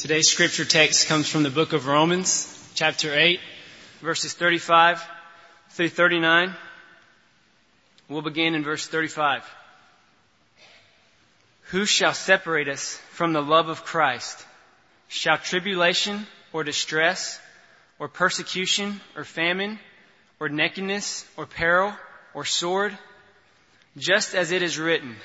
Today's 0.00 0.30
scripture 0.30 0.64
text 0.64 1.08
comes 1.08 1.28
from 1.28 1.42
the 1.42 1.50
book 1.50 1.74
of 1.74 1.86
Romans, 1.86 2.48
chapter 2.74 3.14
8, 3.14 3.38
verses 4.00 4.32
35 4.32 5.06
through 5.72 5.90
39. 5.90 6.56
We'll 8.08 8.22
begin 8.22 8.54
in 8.54 8.64
verse 8.64 8.86
35. 8.86 9.44
Who 11.64 11.84
shall 11.84 12.14
separate 12.14 12.66
us 12.66 12.98
from 13.10 13.34
the 13.34 13.42
love 13.42 13.68
of 13.68 13.84
Christ? 13.84 14.42
Shall 15.08 15.36
tribulation 15.36 16.26
or 16.54 16.64
distress 16.64 17.38
or 17.98 18.08
persecution 18.08 19.02
or 19.14 19.24
famine 19.24 19.78
or 20.40 20.48
nakedness 20.48 21.26
or 21.36 21.44
peril 21.44 21.92
or 22.32 22.46
sword? 22.46 22.96
Just 23.98 24.34
as 24.34 24.50
it 24.50 24.62
is 24.62 24.78
written, 24.78 25.16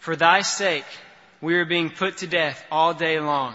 For 0.00 0.16
thy 0.16 0.40
sake 0.40 0.86
we 1.40 1.54
are 1.54 1.64
being 1.64 1.90
put 1.90 2.16
to 2.16 2.26
death 2.26 2.64
all 2.68 2.94
day 2.94 3.20
long. 3.20 3.54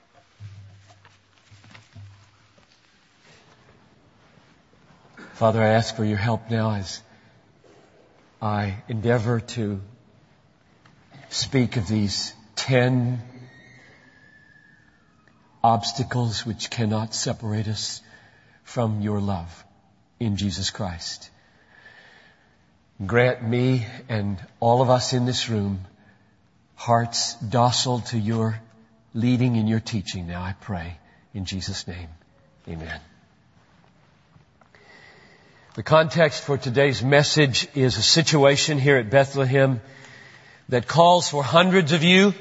Father, 5.41 5.63
I 5.63 5.69
ask 5.69 5.95
for 5.95 6.05
your 6.05 6.19
help 6.19 6.51
now 6.51 6.75
as 6.75 7.01
I 8.39 8.75
endeavor 8.87 9.39
to 9.39 9.81
speak 11.29 11.77
of 11.77 11.87
these 11.87 12.31
ten 12.55 13.23
obstacles 15.63 16.45
which 16.45 16.69
cannot 16.69 17.15
separate 17.15 17.67
us 17.67 18.03
from 18.63 19.01
your 19.01 19.19
love 19.19 19.65
in 20.19 20.37
Jesus 20.37 20.69
Christ. 20.69 21.31
Grant 23.03 23.41
me 23.41 23.87
and 24.07 24.37
all 24.59 24.83
of 24.83 24.91
us 24.91 25.11
in 25.11 25.25
this 25.25 25.49
room 25.49 25.79
hearts 26.75 27.33
docile 27.33 28.01
to 28.11 28.19
your 28.19 28.61
leading 29.15 29.57
and 29.57 29.67
your 29.67 29.79
teaching 29.79 30.27
now, 30.27 30.43
I 30.43 30.53
pray. 30.61 30.99
In 31.33 31.45
Jesus' 31.45 31.87
name, 31.87 32.09
amen. 32.67 33.01
The 35.73 35.83
context 35.83 36.43
for 36.43 36.57
today's 36.57 37.01
message 37.01 37.65
is 37.75 37.95
a 37.95 38.01
situation 38.01 38.77
here 38.77 38.97
at 38.97 39.09
Bethlehem 39.09 39.79
that 40.67 40.85
calls 40.85 41.29
for 41.29 41.43
hundreds 41.43 41.93
of 41.93 42.03
you. 42.03 42.33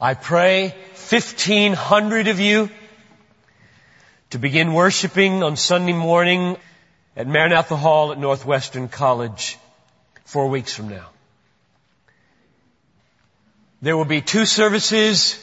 I 0.00 0.14
pray 0.14 0.68
1500 0.68 2.28
of 2.28 2.38
you 2.38 2.70
to 4.30 4.38
begin 4.38 4.74
worshiping 4.74 5.42
on 5.42 5.56
Sunday 5.56 5.92
morning 5.92 6.56
at 7.16 7.26
Maranatha 7.26 7.74
Hall 7.74 8.12
at 8.12 8.18
Northwestern 8.20 8.86
College 8.86 9.58
four 10.24 10.46
weeks 10.46 10.72
from 10.72 10.88
now. 10.88 11.08
There 13.82 13.96
will 13.96 14.04
be 14.04 14.20
two 14.20 14.44
services, 14.44 15.36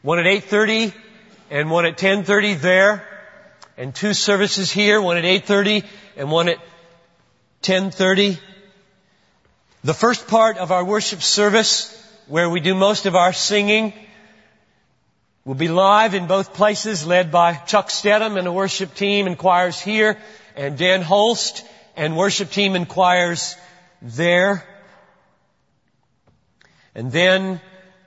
one 0.00 0.18
at 0.18 0.24
8.30 0.24 0.94
and 1.50 1.70
one 1.70 1.84
at 1.84 1.98
10.30 1.98 2.62
there 2.62 3.06
and 3.76 3.94
two 3.94 4.14
services 4.14 4.70
here, 4.70 5.00
one 5.00 5.16
at 5.16 5.24
8.30 5.24 5.84
and 6.16 6.30
one 6.30 6.48
at 6.48 6.58
10.30. 7.62 8.38
The 9.84 9.94
first 9.94 10.28
part 10.28 10.58
of 10.58 10.70
our 10.72 10.84
worship 10.84 11.22
service, 11.22 11.90
where 12.26 12.48
we 12.48 12.60
do 12.60 12.74
most 12.74 13.06
of 13.06 13.16
our 13.16 13.32
singing, 13.32 13.92
will 15.44 15.54
be 15.54 15.68
live 15.68 16.14
in 16.14 16.26
both 16.26 16.54
places, 16.54 17.06
led 17.06 17.32
by 17.32 17.54
Chuck 17.54 17.88
Steddom 17.88 18.38
and 18.38 18.46
a 18.46 18.52
worship 18.52 18.94
team 18.94 19.26
and 19.26 19.36
choirs 19.36 19.80
here, 19.80 20.18
and 20.54 20.78
Dan 20.78 21.02
Holst 21.02 21.64
and 21.96 22.16
worship 22.16 22.50
team 22.50 22.76
and 22.76 22.88
choirs 22.88 23.56
there. 24.00 24.64
And 26.94 27.10
then 27.10 27.60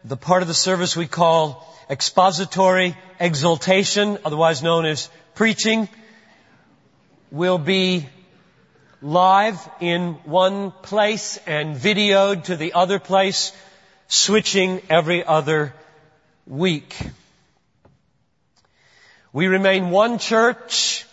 the 0.03 0.17
part 0.17 0.43
of 0.43 0.47
the 0.47 0.53
service 0.53 0.95
we 0.95 1.07
call 1.07 1.67
expository 1.89 2.95
exaltation, 3.19 4.17
otherwise 4.23 4.63
known 4.63 4.85
as 4.85 5.09
preaching 5.35 5.89
will 7.29 7.57
be 7.57 8.07
live 9.01 9.69
in 9.81 10.13
one 10.23 10.71
place 10.71 11.37
and 11.45 11.75
videoed 11.75 12.45
to 12.45 12.55
the 12.55 12.73
other 12.73 12.99
place, 12.99 13.51
switching 14.07 14.81
every 14.89 15.23
other 15.25 15.73
week. 16.47 16.95
We 19.33 19.47
remain 19.47 19.89
one 19.89 20.17
church, 20.17 21.05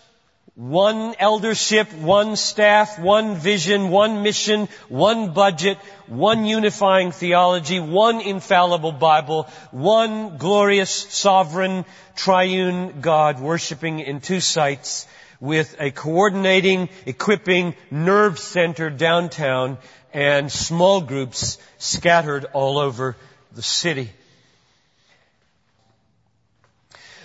one 0.54 1.14
eldership, 1.18 1.92
one 1.94 2.36
staff, 2.36 2.98
one 2.98 3.36
vision, 3.36 3.88
one 3.88 4.22
mission, 4.22 4.68
one 4.88 5.32
budget, 5.32 5.78
one 6.06 6.44
unifying 6.44 7.10
theology, 7.10 7.80
one 7.80 8.20
infallible 8.20 8.92
Bible, 8.92 9.48
one 9.70 10.36
glorious, 10.36 10.90
sovereign, 10.90 11.86
triune 12.16 13.00
God 13.00 13.40
worshiping 13.40 14.00
in 14.00 14.20
two 14.20 14.40
sites 14.40 15.06
with 15.40 15.74
a 15.80 15.90
coordinating, 15.90 16.90
equipping 17.06 17.74
nerve 17.90 18.38
center 18.38 18.90
downtown 18.90 19.78
and 20.12 20.52
small 20.52 21.00
groups 21.00 21.56
scattered 21.78 22.44
all 22.52 22.78
over 22.78 23.16
the 23.52 23.62
city. 23.62 24.10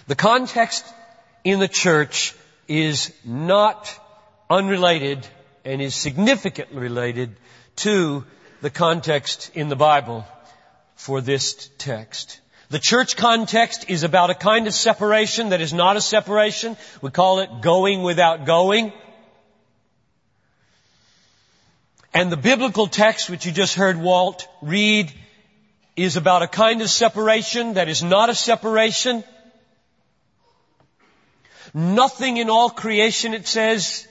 The 0.08 0.16
context 0.16 0.86
in 1.44 1.60
the 1.60 1.68
church 1.68 2.34
is 2.68 3.14
not 3.24 3.94
unrelated 4.50 5.26
and 5.66 5.82
is 5.82 5.96
significantly 5.96 6.80
related 6.80 7.36
to 7.78 8.24
the 8.62 8.70
context 8.70 9.52
in 9.54 9.70
the 9.70 9.76
Bible 9.76 10.26
for 10.96 11.22
this 11.22 11.70
text. 11.78 12.42
The 12.70 12.80
church 12.80 13.16
context 13.16 13.90
is 13.90 14.04
about 14.04 14.30
a 14.30 14.36
kind 14.36 14.68
of 14.68 14.74
separation 14.74 15.50
that 15.50 15.62
is 15.62 15.74
not 15.74 15.96
a 15.96 16.02
separation. 16.02 16.76
We 17.02 17.12
call 17.12 17.40
it 17.40 17.50
going 17.62 18.04
without 18.04 18.46
going. 18.46 18.92
And 22.14 22.32
the 22.32 22.38
biblical 22.38 22.88
text, 22.88 23.30
which 23.30 23.46
you 23.46 23.52
just 23.52 23.76
heard 23.76 23.98
Walt 23.98 24.48
read, 24.62 25.14
is 25.96 26.18
about 26.18 26.42
a 26.42 26.48
kind 26.48 26.82
of 26.82 26.90
separation 26.90 27.76
that 27.76 27.90
is 27.90 28.04
not 28.04 28.30
a 28.30 28.36
separation. 28.36 29.24
Nothing 31.74 32.38
in 32.38 32.50
all 32.50 32.70
creation, 32.70 33.34
it 33.34 33.48
says, 33.48 34.08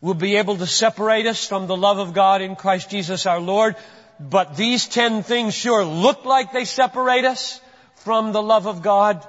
will 0.00 0.14
be 0.14 0.36
able 0.36 0.56
to 0.56 0.66
separate 0.66 1.26
us 1.26 1.46
from 1.46 1.66
the 1.66 1.76
love 1.76 1.98
of 1.98 2.14
God 2.14 2.40
in 2.42 2.56
Christ 2.56 2.90
Jesus 2.90 3.26
our 3.26 3.40
Lord. 3.40 3.76
But 4.18 4.56
these 4.56 4.86
ten 4.86 5.22
things 5.22 5.54
sure 5.54 5.84
look 5.84 6.24
like 6.24 6.52
they 6.52 6.64
separate 6.64 7.24
us 7.24 7.60
from 7.96 8.32
the 8.32 8.42
love 8.42 8.66
of 8.66 8.82
God 8.82 9.26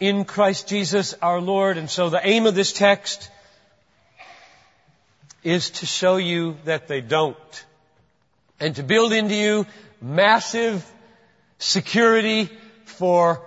in 0.00 0.24
Christ 0.24 0.68
Jesus 0.68 1.14
our 1.22 1.40
Lord. 1.40 1.78
And 1.78 1.90
so 1.90 2.10
the 2.10 2.26
aim 2.26 2.46
of 2.46 2.54
this 2.54 2.72
text 2.72 3.30
is 5.42 5.70
to 5.70 5.86
show 5.86 6.16
you 6.16 6.56
that 6.64 6.88
they 6.88 7.00
don't. 7.00 7.64
And 8.58 8.74
to 8.76 8.82
build 8.82 9.12
into 9.12 9.34
you 9.34 9.66
massive 10.00 10.84
security 11.58 12.50
for 12.84 13.46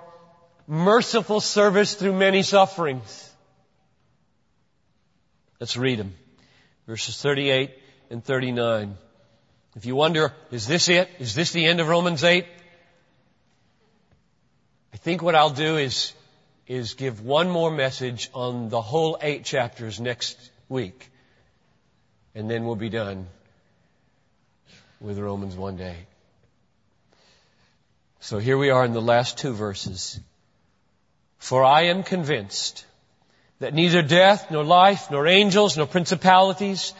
merciful 0.67 1.41
service 1.41 1.95
through 1.95 2.13
many 2.13 2.43
sufferings. 2.43 3.28
Let's 5.59 5.75
read 5.75 5.99
them. 5.99 6.15
Verses 6.87 7.21
38 7.21 7.71
and 8.09 8.23
39. 8.23 8.97
If 9.75 9.85
you 9.85 9.95
wonder, 9.95 10.33
is 10.51 10.67
this 10.67 10.89
it? 10.89 11.09
Is 11.19 11.35
this 11.35 11.51
the 11.51 11.65
end 11.65 11.79
of 11.79 11.87
Romans 11.87 12.23
8? 12.23 12.45
I 14.93 14.97
think 14.97 15.21
what 15.21 15.35
I'll 15.35 15.49
do 15.49 15.77
is, 15.77 16.13
is 16.67 16.93
give 16.93 17.21
one 17.21 17.49
more 17.49 17.71
message 17.71 18.29
on 18.33 18.69
the 18.69 18.81
whole 18.81 19.17
eight 19.21 19.45
chapters 19.45 19.99
next 19.99 20.37
week. 20.67 21.11
And 22.33 22.49
then 22.49 22.65
we'll 22.65 22.75
be 22.75 22.89
done 22.89 23.27
with 24.99 25.19
Romans 25.19 25.55
one 25.55 25.77
day. 25.77 25.95
So 28.21 28.37
here 28.39 28.57
we 28.57 28.69
are 28.69 28.83
in 28.85 28.93
the 28.93 29.01
last 29.01 29.37
two 29.37 29.53
verses. 29.53 30.19
For 31.37 31.63
I 31.63 31.83
am 31.83 32.03
convinced 32.03 32.85
that 33.59 33.73
neither 33.73 34.01
death, 34.01 34.49
nor 34.51 34.63
life, 34.63 35.11
nor 35.11 35.27
angels, 35.27 35.77
nor 35.77 35.85
principalities, 35.85 36.93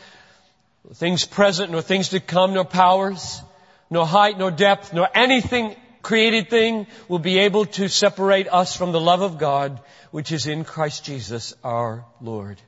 nor 0.83 0.93
things 0.93 1.25
present, 1.25 1.71
nor 1.71 1.81
things 1.81 2.09
to 2.09 2.19
come, 2.19 2.53
nor 2.53 2.65
powers, 2.65 3.41
nor 3.89 4.05
height, 4.05 4.37
nor 4.37 4.51
depth, 4.51 4.93
nor 4.93 5.09
anything 5.15 5.75
created 6.01 6.49
thing 6.49 6.87
will 7.07 7.19
be 7.19 7.39
able 7.39 7.65
to 7.65 7.87
separate 7.87 8.47
us 8.47 8.75
from 8.75 8.91
the 8.91 8.99
love 8.99 9.21
of 9.21 9.37
God, 9.37 9.79
which 10.11 10.31
is 10.31 10.47
in 10.47 10.63
Christ 10.63 11.05
Jesus 11.05 11.53
our 11.63 12.05
Lord. 12.21 12.61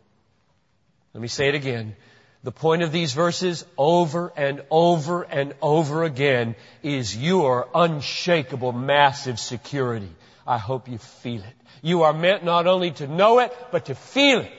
Let 1.13 1.21
me 1.21 1.27
say 1.27 1.49
it 1.49 1.55
again. 1.55 1.95
The 2.43 2.51
point 2.51 2.81
of 2.81 2.91
these 2.91 3.13
verses 3.13 3.65
over 3.77 4.33
and 4.35 4.63
over 4.71 5.21
and 5.23 5.53
over 5.61 6.03
again 6.03 6.55
is 6.81 7.15
your 7.15 7.67
unshakable 7.75 8.71
massive 8.71 9.39
security. 9.39 10.09
I 10.47 10.57
hope 10.57 10.87
you 10.87 10.97
feel 10.97 11.41
it. 11.41 11.60
You 11.81 12.03
are 12.03 12.13
meant 12.13 12.43
not 12.43 12.67
only 12.67 12.91
to 12.91 13.07
know 13.07 13.39
it, 13.39 13.55
but 13.71 13.85
to 13.85 13.95
feel 13.95 14.41
it. 14.41 14.51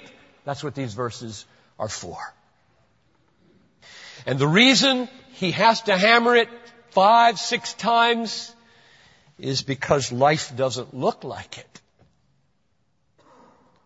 That's 0.44 0.64
what 0.64 0.74
these 0.74 0.94
verses 0.94 1.44
are 1.78 1.88
for. 1.88 2.18
And 4.26 4.38
the 4.38 4.48
reason 4.48 5.08
he 5.34 5.52
has 5.52 5.82
to 5.82 5.96
hammer 5.96 6.36
it 6.36 6.48
five, 6.90 7.38
six 7.38 7.74
times 7.74 8.54
is 9.38 9.62
because 9.62 10.12
life 10.12 10.54
doesn't 10.56 10.94
look 10.94 11.24
like 11.24 11.58
it. 11.58 11.81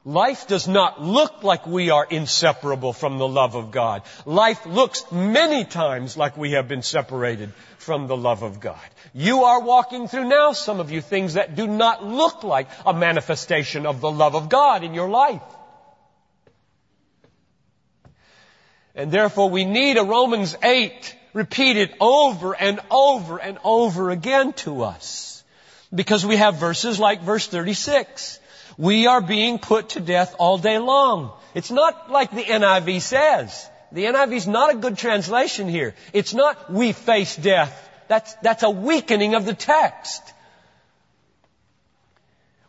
Life 0.07 0.47
does 0.47 0.69
not 0.69 1.03
look 1.03 1.43
like 1.43 1.67
we 1.67 1.91
are 1.91 2.07
inseparable 2.09 2.93
from 2.93 3.19
the 3.19 3.27
love 3.27 3.57
of 3.57 3.73
God. 3.73 4.03
Life 4.25 4.65
looks 4.65 5.05
many 5.11 5.65
times 5.65 6.17
like 6.17 6.37
we 6.37 6.53
have 6.53 6.69
been 6.69 6.83
separated 6.83 7.53
from 7.79 8.07
the 8.07 8.17
love 8.17 8.45
of 8.45 8.61
God. 8.61 8.89
You 9.13 9.43
are 9.45 9.61
walking 9.61 10.07
through 10.07 10.29
now, 10.29 10.53
some 10.53 10.79
of 10.79 10.93
you, 10.93 11.01
things 11.01 11.35
that 11.35 11.57
do 11.57 11.67
not 11.67 12.05
look 12.05 12.45
like 12.45 12.69
a 12.87 12.95
manifestation 12.95 13.85
of 13.85 14.01
the 14.01 14.09
love 14.11 14.37
of 14.37 14.49
God 14.49 14.85
in 14.85 14.95
your 14.95 15.09
life. 15.09 15.43
And 18.95 19.11
therefore 19.11 19.51
we 19.51 19.65
need 19.65 19.97
a 19.97 20.05
Romans 20.05 20.57
8 20.63 21.17
repeated 21.33 21.93
over 21.99 22.55
and 22.55 22.79
over 22.93 23.39
and 23.39 23.59
over 23.65 24.11
again 24.11 24.53
to 24.53 24.85
us. 24.85 25.43
Because 25.93 26.25
we 26.25 26.37
have 26.37 26.61
verses 26.61 27.01
like 27.01 27.23
verse 27.23 27.49
36. 27.49 28.39
We 28.79 29.07
are 29.07 29.21
being 29.21 29.59
put 29.59 29.91
to 29.91 30.01
death 30.01 30.35
all 30.39 30.59
day 30.59 30.79
long. 30.79 31.33
It's 31.55 31.71
not 31.71 32.11
like 32.11 32.31
the 32.31 32.45
NIV 32.45 33.01
says. 33.01 33.69
The 33.93 34.05
NIV 34.05 34.33
is 34.35 34.47
not 34.47 34.75
a 34.75 34.77
good 34.77 34.99
translation 34.99 35.69
here. 35.69 35.95
It's 36.13 36.35
not 36.35 36.71
we 36.71 36.93
face 36.93 37.35
death. 37.37 37.83
That's, 38.09 38.35
that's 38.43 38.63
a 38.63 38.71
weakening 38.71 39.35
of 39.35 39.47
the 39.47 39.55
text. 39.55 40.23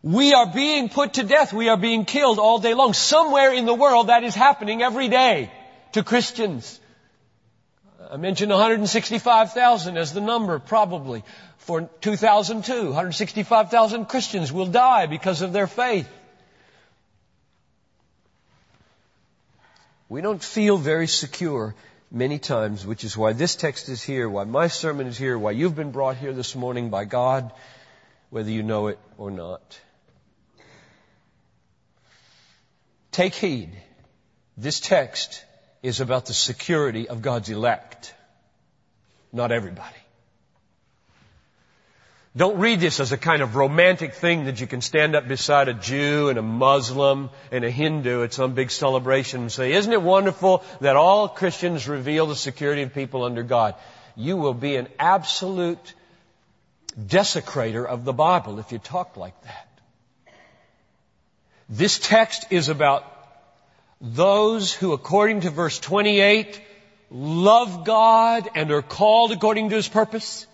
We 0.01 0.33
are 0.33 0.45
being 0.45 0.87
put 0.89 1.15
to 1.15 1.23
death. 1.23 1.51
We 1.51 1.67
are 1.69 1.77
being 1.77 2.05
killed 2.05 2.39
all 2.39 2.59
day 2.59 2.73
long. 2.73 2.93
Somewhere 2.93 3.53
in 3.53 3.65
the 3.65 3.73
world 3.73 4.07
that 4.07 4.23
is 4.23 4.35
happening 4.35 4.81
every 4.81 5.09
day 5.09 5.51
to 5.93 6.03
Christians. 6.03 6.79
I 8.09 8.15
mentioned 8.15 8.51
165,000 8.51 9.97
as 9.97 10.13
the 10.13 10.21
number, 10.21 10.59
probably, 10.59 11.23
for 11.67 11.89
2002. 11.99 12.85
165,000 12.85 14.05
Christians 14.05 14.53
will 14.53 14.67
die 14.67 15.05
because 15.05 15.41
of 15.41 15.51
their 15.51 15.67
faith. 15.67 16.09
We 20.07 20.21
don't 20.21 20.41
feel 20.41 20.77
very 20.77 21.07
secure 21.07 21.75
many 22.09 22.39
times, 22.39 22.85
which 22.85 23.03
is 23.03 23.17
why 23.17 23.33
this 23.33 23.57
text 23.57 23.89
is 23.89 24.01
here, 24.01 24.29
why 24.29 24.45
my 24.45 24.69
sermon 24.69 25.07
is 25.07 25.17
here, 25.17 25.37
why 25.37 25.51
you've 25.51 25.75
been 25.75 25.91
brought 25.91 26.15
here 26.15 26.31
this 26.31 26.55
morning 26.55 26.89
by 26.89 27.03
God, 27.03 27.51
whether 28.29 28.49
you 28.49 28.63
know 28.63 28.87
it 28.87 28.99
or 29.17 29.29
not. 29.29 29.77
Take 33.11 33.35
heed. 33.35 33.71
This 34.55 34.79
text 34.79 35.43
is 35.83 35.99
about 35.99 36.27
the 36.27 36.33
security 36.33 37.09
of 37.09 37.21
God's 37.21 37.49
elect. 37.49 38.13
Not 39.33 39.51
everybody. 39.51 40.06
Don't 42.37 42.59
read 42.59 42.79
this 42.79 42.99
as 42.99 43.11
a 43.11 43.17
kind 43.17 43.41
of 43.41 43.55
romantic 43.55 44.13
thing 44.13 44.45
that 44.45 44.61
you 44.61 44.67
can 44.67 44.81
stand 44.81 45.15
up 45.15 45.27
beside 45.27 45.69
a 45.69 45.73
Jew 45.73 46.29
and 46.29 46.37
a 46.37 46.43
Muslim 46.43 47.31
and 47.51 47.65
a 47.65 47.71
Hindu 47.71 48.23
at 48.23 48.31
some 48.31 48.53
big 48.53 48.69
celebration 48.69 49.41
and 49.41 49.51
say, 49.51 49.73
isn't 49.73 49.91
it 49.91 50.03
wonderful 50.03 50.63
that 50.81 50.95
all 50.95 51.27
Christians 51.27 51.87
reveal 51.87 52.27
the 52.27 52.35
security 52.35 52.83
of 52.83 52.93
people 52.93 53.23
under 53.23 53.41
God? 53.41 53.73
You 54.15 54.37
will 54.37 54.53
be 54.53 54.75
an 54.75 54.87
absolute 54.99 55.95
desecrator 56.99 57.85
of 57.85 58.05
the 58.05 58.13
Bible 58.13 58.59
if 58.59 58.71
you 58.71 58.77
talk 58.77 59.17
like 59.17 59.39
that. 59.43 59.67
This 61.69 61.99
text 61.99 62.45
is 62.51 62.69
about 62.69 63.03
those 63.99 64.73
who, 64.73 64.93
according 64.93 65.41
to 65.41 65.49
verse 65.49 65.79
28, 65.79 66.61
love 67.09 67.83
God 67.83 68.47
and 68.55 68.71
are 68.71 68.81
called 68.81 69.31
according 69.31 69.69
to 69.69 69.75
His 69.75 69.87
purpose. 69.87 70.46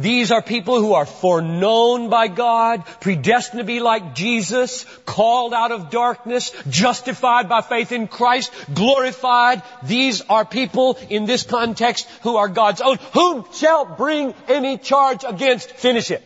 These 0.00 0.32
are 0.32 0.40
people 0.40 0.80
who 0.80 0.94
are 0.94 1.04
foreknown 1.04 2.08
by 2.08 2.28
God, 2.28 2.86
predestined 3.00 3.58
to 3.58 3.64
be 3.64 3.80
like 3.80 4.14
Jesus, 4.14 4.86
called 5.04 5.52
out 5.52 5.72
of 5.72 5.90
darkness, 5.90 6.52
justified 6.70 7.50
by 7.50 7.60
faith 7.60 7.92
in 7.92 8.08
Christ, 8.08 8.50
glorified. 8.72 9.62
These 9.82 10.22
are 10.22 10.46
people 10.46 10.98
in 11.10 11.26
this 11.26 11.42
context 11.42 12.08
who 12.22 12.36
are 12.36 12.48
God's 12.48 12.80
own. 12.80 12.96
Who 13.12 13.46
shall 13.52 13.84
bring 13.84 14.32
any 14.48 14.78
charge 14.78 15.22
against, 15.22 15.70
finish 15.70 16.10
it. 16.10 16.22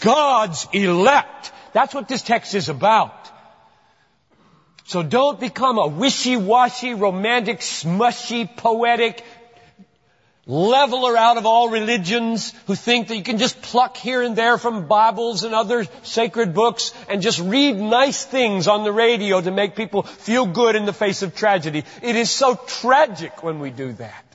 God's 0.00 0.66
elect. 0.72 1.52
That's 1.74 1.94
what 1.94 2.08
this 2.08 2.22
text 2.22 2.56
is 2.56 2.68
about. 2.68 3.12
So 4.88 5.02
don't 5.02 5.38
become 5.40 5.78
a 5.78 5.86
wishy-washy, 5.88 6.94
romantic, 6.94 7.58
smushy, 7.58 8.48
poetic, 8.56 9.24
leveler 10.46 11.16
out 11.16 11.38
of 11.38 11.46
all 11.46 11.70
religions 11.70 12.54
who 12.66 12.74
think 12.74 13.08
that 13.08 13.16
you 13.16 13.22
can 13.22 13.38
just 13.38 13.60
pluck 13.62 13.96
here 13.96 14.22
and 14.22 14.36
there 14.36 14.58
from 14.58 14.86
Bibles 14.86 15.42
and 15.42 15.54
other 15.54 15.86
sacred 16.02 16.54
books 16.54 16.94
and 17.08 17.20
just 17.20 17.40
read 17.40 17.76
nice 17.76 18.24
things 18.24 18.68
on 18.68 18.84
the 18.84 18.92
radio 18.92 19.40
to 19.40 19.50
make 19.50 19.74
people 19.74 20.02
feel 20.02 20.46
good 20.46 20.76
in 20.76 20.86
the 20.86 20.92
face 20.92 21.22
of 21.22 21.34
tragedy. 21.34 21.84
It 22.00 22.14
is 22.14 22.30
so 22.30 22.54
tragic 22.54 23.42
when 23.42 23.58
we 23.58 23.70
do 23.70 23.92
that. 23.94 24.25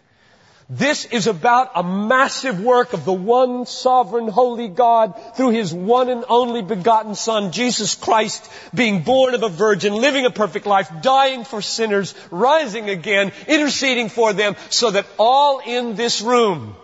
This 0.73 1.03
is 1.03 1.27
about 1.27 1.71
a 1.75 1.83
massive 1.83 2.61
work 2.61 2.93
of 2.93 3.03
the 3.03 3.11
one 3.11 3.65
sovereign 3.65 4.29
holy 4.29 4.69
God 4.69 5.35
through 5.35 5.49
His 5.49 5.73
one 5.73 6.07
and 6.07 6.23
only 6.29 6.61
begotten 6.61 7.13
Son, 7.13 7.51
Jesus 7.51 7.95
Christ, 7.95 8.49
being 8.73 9.01
born 9.03 9.33
of 9.33 9.43
a 9.43 9.49
virgin, 9.49 9.93
living 9.93 10.25
a 10.25 10.31
perfect 10.31 10.65
life, 10.65 10.89
dying 11.01 11.43
for 11.43 11.61
sinners, 11.61 12.15
rising 12.31 12.89
again, 12.89 13.33
interceding 13.49 14.07
for 14.07 14.31
them 14.31 14.55
so 14.69 14.91
that 14.91 15.05
all 15.19 15.59
in 15.59 15.95
this 15.95 16.21
room 16.21 16.77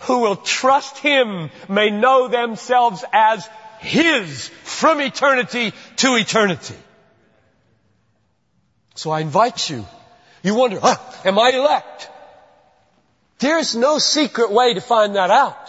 who 0.00 0.18
will 0.18 0.36
trust 0.36 0.98
Him 0.98 1.50
may 1.70 1.88
know 1.88 2.28
themselves 2.28 3.02
as 3.10 3.48
His 3.78 4.48
from 4.64 5.00
eternity 5.00 5.72
to 5.96 6.14
eternity. 6.16 6.76
So 8.96 9.10
I 9.10 9.20
invite 9.20 9.70
you. 9.70 9.86
You 10.42 10.56
wonder, 10.56 10.78
am 11.24 11.38
I 11.38 11.52
elect? 11.52 12.10
There's 13.42 13.74
no 13.74 13.98
secret 13.98 14.52
way 14.52 14.74
to 14.74 14.80
find 14.80 15.16
that 15.16 15.30
out. 15.30 15.68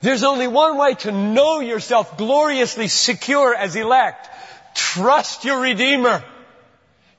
There's 0.00 0.24
only 0.24 0.48
one 0.48 0.76
way 0.76 0.94
to 0.94 1.12
know 1.12 1.60
yourself 1.60 2.18
gloriously 2.18 2.88
secure 2.88 3.54
as 3.54 3.76
elect. 3.76 4.28
Trust 4.74 5.44
your 5.44 5.60
Redeemer. 5.60 6.24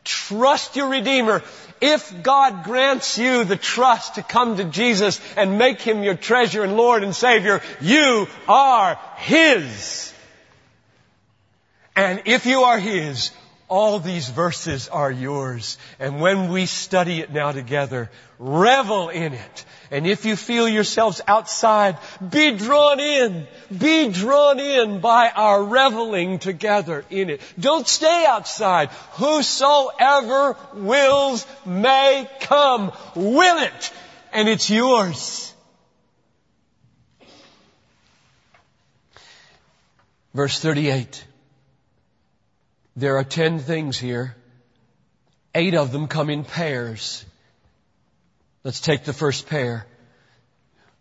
Trust 0.03 0.75
your 0.75 0.89
Redeemer. 0.89 1.43
If 1.81 2.23
God 2.23 2.65
grants 2.65 3.17
you 3.17 3.45
the 3.45 3.55
trust 3.55 4.15
to 4.15 4.23
come 4.23 4.57
to 4.57 4.65
Jesus 4.65 5.21
and 5.37 5.57
make 5.57 5.81
Him 5.81 6.03
your 6.03 6.15
treasure 6.15 6.63
and 6.63 6.75
Lord 6.75 7.03
and 7.03 7.15
Savior, 7.15 7.61
you 7.79 8.27
are 8.49 8.99
His. 9.15 10.13
And 11.95 12.23
if 12.25 12.45
you 12.45 12.63
are 12.63 12.79
His, 12.79 13.31
all 13.69 13.99
these 13.99 14.27
verses 14.27 14.89
are 14.89 15.11
yours. 15.11 15.77
And 15.99 16.19
when 16.19 16.51
we 16.51 16.65
study 16.65 17.21
it 17.21 17.31
now 17.31 17.51
together, 17.51 18.09
revel 18.39 19.09
in 19.09 19.33
it. 19.33 19.65
And 19.91 20.05
if 20.05 20.25
you 20.25 20.35
feel 20.35 20.69
yourselves 20.69 21.21
outside, 21.27 21.97
be 22.27 22.55
drawn 22.55 22.99
in. 22.99 23.47
Be 23.75 24.09
drawn 24.09 24.59
in 24.59 24.99
by 24.99 25.29
our 25.29 25.63
reveling 25.63 26.37
together 26.37 27.05
in 27.09 27.31
it. 27.31 27.41
Don't 27.59 27.87
stay 27.87 28.25
outside. 28.27 28.89
Whosoever 29.13 30.57
wills 30.73 31.47
may 31.65 32.29
come. 32.41 32.91
Will 33.15 33.63
it. 33.63 33.93
And 34.31 34.47
it's 34.47 34.69
yours. 34.69 35.53
Verse 40.33 40.59
38. 40.59 41.25
There 42.95 43.17
are 43.17 43.23
ten 43.23 43.59
things 43.59 43.97
here. 43.97 44.35
Eight 45.55 45.73
of 45.73 45.91
them 45.91 46.07
come 46.07 46.29
in 46.29 46.43
pairs. 46.43 47.25
Let's 48.69 48.81
take 48.81 49.03
the 49.03 49.13
first 49.13 49.47
pair. 49.47 49.87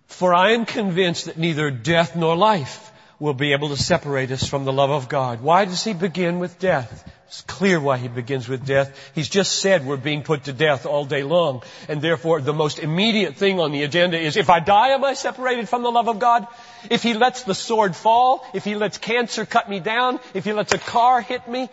For 0.06 0.32
I 0.32 0.52
am 0.52 0.64
convinced 0.64 1.26
that 1.26 1.36
neither 1.36 1.70
death 1.70 2.16
nor 2.16 2.34
life, 2.34 2.90
will 3.20 3.34
be 3.34 3.52
able 3.52 3.68
to 3.68 3.76
separate 3.76 4.30
us 4.30 4.48
from 4.48 4.64
the 4.64 4.72
love 4.72 4.88
of 4.88 5.10
God. 5.10 5.42
Why 5.42 5.66
does 5.66 5.84
he 5.84 5.92
begin 5.92 6.38
with 6.38 6.58
death? 6.58 7.04
It's 7.26 7.42
clear 7.42 7.78
why 7.78 7.98
he 7.98 8.08
begins 8.08 8.48
with 8.48 8.64
death. 8.64 8.98
He's 9.14 9.28
just 9.28 9.58
said 9.58 9.84
we're 9.84 9.98
being 9.98 10.22
put 10.22 10.44
to 10.44 10.54
death 10.54 10.86
all 10.86 11.04
day 11.04 11.22
long. 11.22 11.62
And 11.90 12.00
therefore 12.00 12.40
the 12.40 12.54
most 12.54 12.78
immediate 12.78 13.36
thing 13.36 13.60
on 13.60 13.70
the 13.70 13.82
agenda 13.82 14.18
is 14.18 14.38
if 14.38 14.48
I 14.48 14.60
die, 14.60 14.94
am 14.94 15.04
I 15.04 15.12
separated 15.12 15.68
from 15.68 15.82
the 15.82 15.90
love 15.90 16.08
of 16.08 16.18
God? 16.18 16.46
If 16.88 17.02
he 17.02 17.12
lets 17.12 17.42
the 17.42 17.54
sword 17.54 17.94
fall, 17.94 18.46
if 18.54 18.64
he 18.64 18.76
lets 18.76 18.96
cancer 18.96 19.44
cut 19.44 19.68
me 19.68 19.78
down, 19.78 20.20
if 20.32 20.46
he 20.46 20.54
lets 20.54 20.72
a 20.72 20.78
car 20.78 21.20
hit 21.20 21.46
me, 21.46 21.68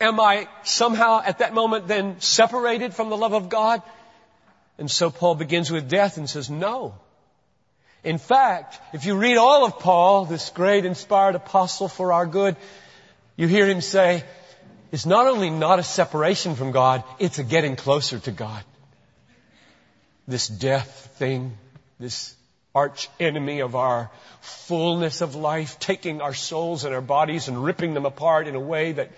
am 0.00 0.20
I 0.20 0.46
somehow 0.62 1.22
at 1.24 1.38
that 1.38 1.54
moment 1.54 1.88
then 1.88 2.20
separated 2.20 2.94
from 2.94 3.10
the 3.10 3.16
love 3.16 3.32
of 3.32 3.48
God? 3.48 3.82
And 4.78 4.90
so 4.90 5.10
Paul 5.10 5.34
begins 5.34 5.70
with 5.70 5.88
death 5.88 6.16
and 6.16 6.28
says, 6.28 6.50
no. 6.50 6.94
In 8.04 8.18
fact, 8.18 8.80
if 8.94 9.04
you 9.04 9.16
read 9.16 9.36
all 9.36 9.64
of 9.64 9.78
Paul, 9.78 10.24
this 10.24 10.50
great 10.50 10.84
inspired 10.84 11.34
apostle 11.36 11.88
for 11.88 12.12
our 12.12 12.26
good, 12.26 12.56
you 13.36 13.46
hear 13.46 13.66
him 13.66 13.80
say, 13.80 14.24
it's 14.90 15.06
not 15.06 15.26
only 15.26 15.50
not 15.50 15.78
a 15.78 15.82
separation 15.82 16.54
from 16.54 16.72
God, 16.72 17.04
it's 17.18 17.38
a 17.38 17.44
getting 17.44 17.76
closer 17.76 18.18
to 18.18 18.30
God. 18.30 18.64
This 20.26 20.48
death 20.48 21.14
thing, 21.16 21.56
this 21.98 22.34
arch 22.74 23.08
enemy 23.20 23.60
of 23.60 23.74
our 23.76 24.10
fullness 24.40 25.20
of 25.20 25.34
life, 25.34 25.78
taking 25.78 26.20
our 26.20 26.34
souls 26.34 26.84
and 26.84 26.94
our 26.94 27.00
bodies 27.00 27.48
and 27.48 27.62
ripping 27.62 27.94
them 27.94 28.06
apart 28.06 28.48
in 28.48 28.54
a 28.54 28.60
way 28.60 28.92
that 28.92 29.10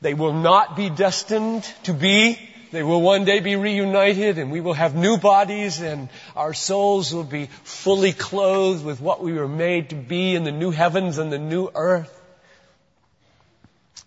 they 0.00 0.14
will 0.14 0.32
not 0.32 0.76
be 0.76 0.88
destined 0.88 1.64
to 1.84 1.92
be. 1.92 2.38
They 2.72 2.84
will 2.84 3.02
one 3.02 3.24
day 3.24 3.40
be 3.40 3.56
reunited 3.56 4.38
and 4.38 4.52
we 4.52 4.60
will 4.60 4.74
have 4.74 4.94
new 4.94 5.18
bodies 5.18 5.80
and 5.80 6.08
our 6.36 6.54
souls 6.54 7.12
will 7.12 7.24
be 7.24 7.46
fully 7.64 8.12
clothed 8.12 8.84
with 8.84 9.00
what 9.00 9.22
we 9.22 9.32
were 9.32 9.48
made 9.48 9.90
to 9.90 9.96
be 9.96 10.36
in 10.36 10.44
the 10.44 10.52
new 10.52 10.70
heavens 10.70 11.18
and 11.18 11.32
the 11.32 11.38
new 11.38 11.68
earth. 11.74 12.16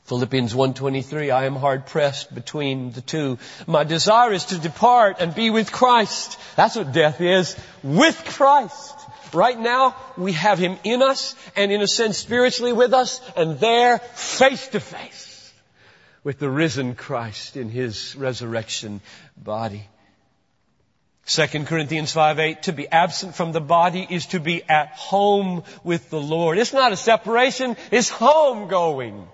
Philippians 0.06 0.54
1.23, 0.54 1.34
I 1.34 1.46
am 1.46 1.56
hard 1.56 1.86
pressed 1.86 2.34
between 2.34 2.92
the 2.92 3.02
two. 3.02 3.38
My 3.68 3.84
desire 3.84 4.32
is 4.32 4.46
to 4.46 4.58
depart 4.58 5.18
and 5.20 5.34
be 5.34 5.50
with 5.50 5.72
Christ. 5.72 6.38
That's 6.56 6.76
what 6.76 6.94
death 6.94 7.20
is. 7.20 7.58
With 7.84 8.22
Christ. 8.26 8.96
Right 9.34 9.60
now, 9.60 9.96
we 10.18 10.34
have 10.34 10.60
Him 10.60 10.78
in 10.84 11.02
us 11.02 11.36
and 11.56 11.72
in 11.72 11.82
a 11.82 11.88
sense 11.88 12.18
spiritually 12.18 12.74
with 12.74 12.94
us 12.94 13.20
and 13.36 13.60
there 13.60 14.00
face 14.00 14.68
to 14.70 14.80
face 14.80 15.23
with 16.24 16.40
the 16.40 16.50
risen 16.50 16.96
Christ 16.96 17.58
in 17.58 17.70
His 17.70 18.16
resurrection 18.16 19.02
body. 19.38 19.88
2 21.26 21.48
Corinthians 21.64 22.12
5 22.12 22.40
8, 22.40 22.64
to 22.64 22.74
be 22.74 22.88
absent 22.88 23.36
from 23.36 23.54
the 23.54 23.62
body 23.62 24.06
is 24.10 24.26
to 24.28 24.40
be 24.40 24.62
at 24.64 24.90
home 24.90 25.64
with 25.84 26.10
the 26.10 26.20
Lord. 26.20 26.58
It's 26.58 26.74
not 26.74 26.92
a 26.92 26.98
separation, 26.98 27.78
it's 27.92 28.10
home 28.10 28.68
going. 28.68 29.28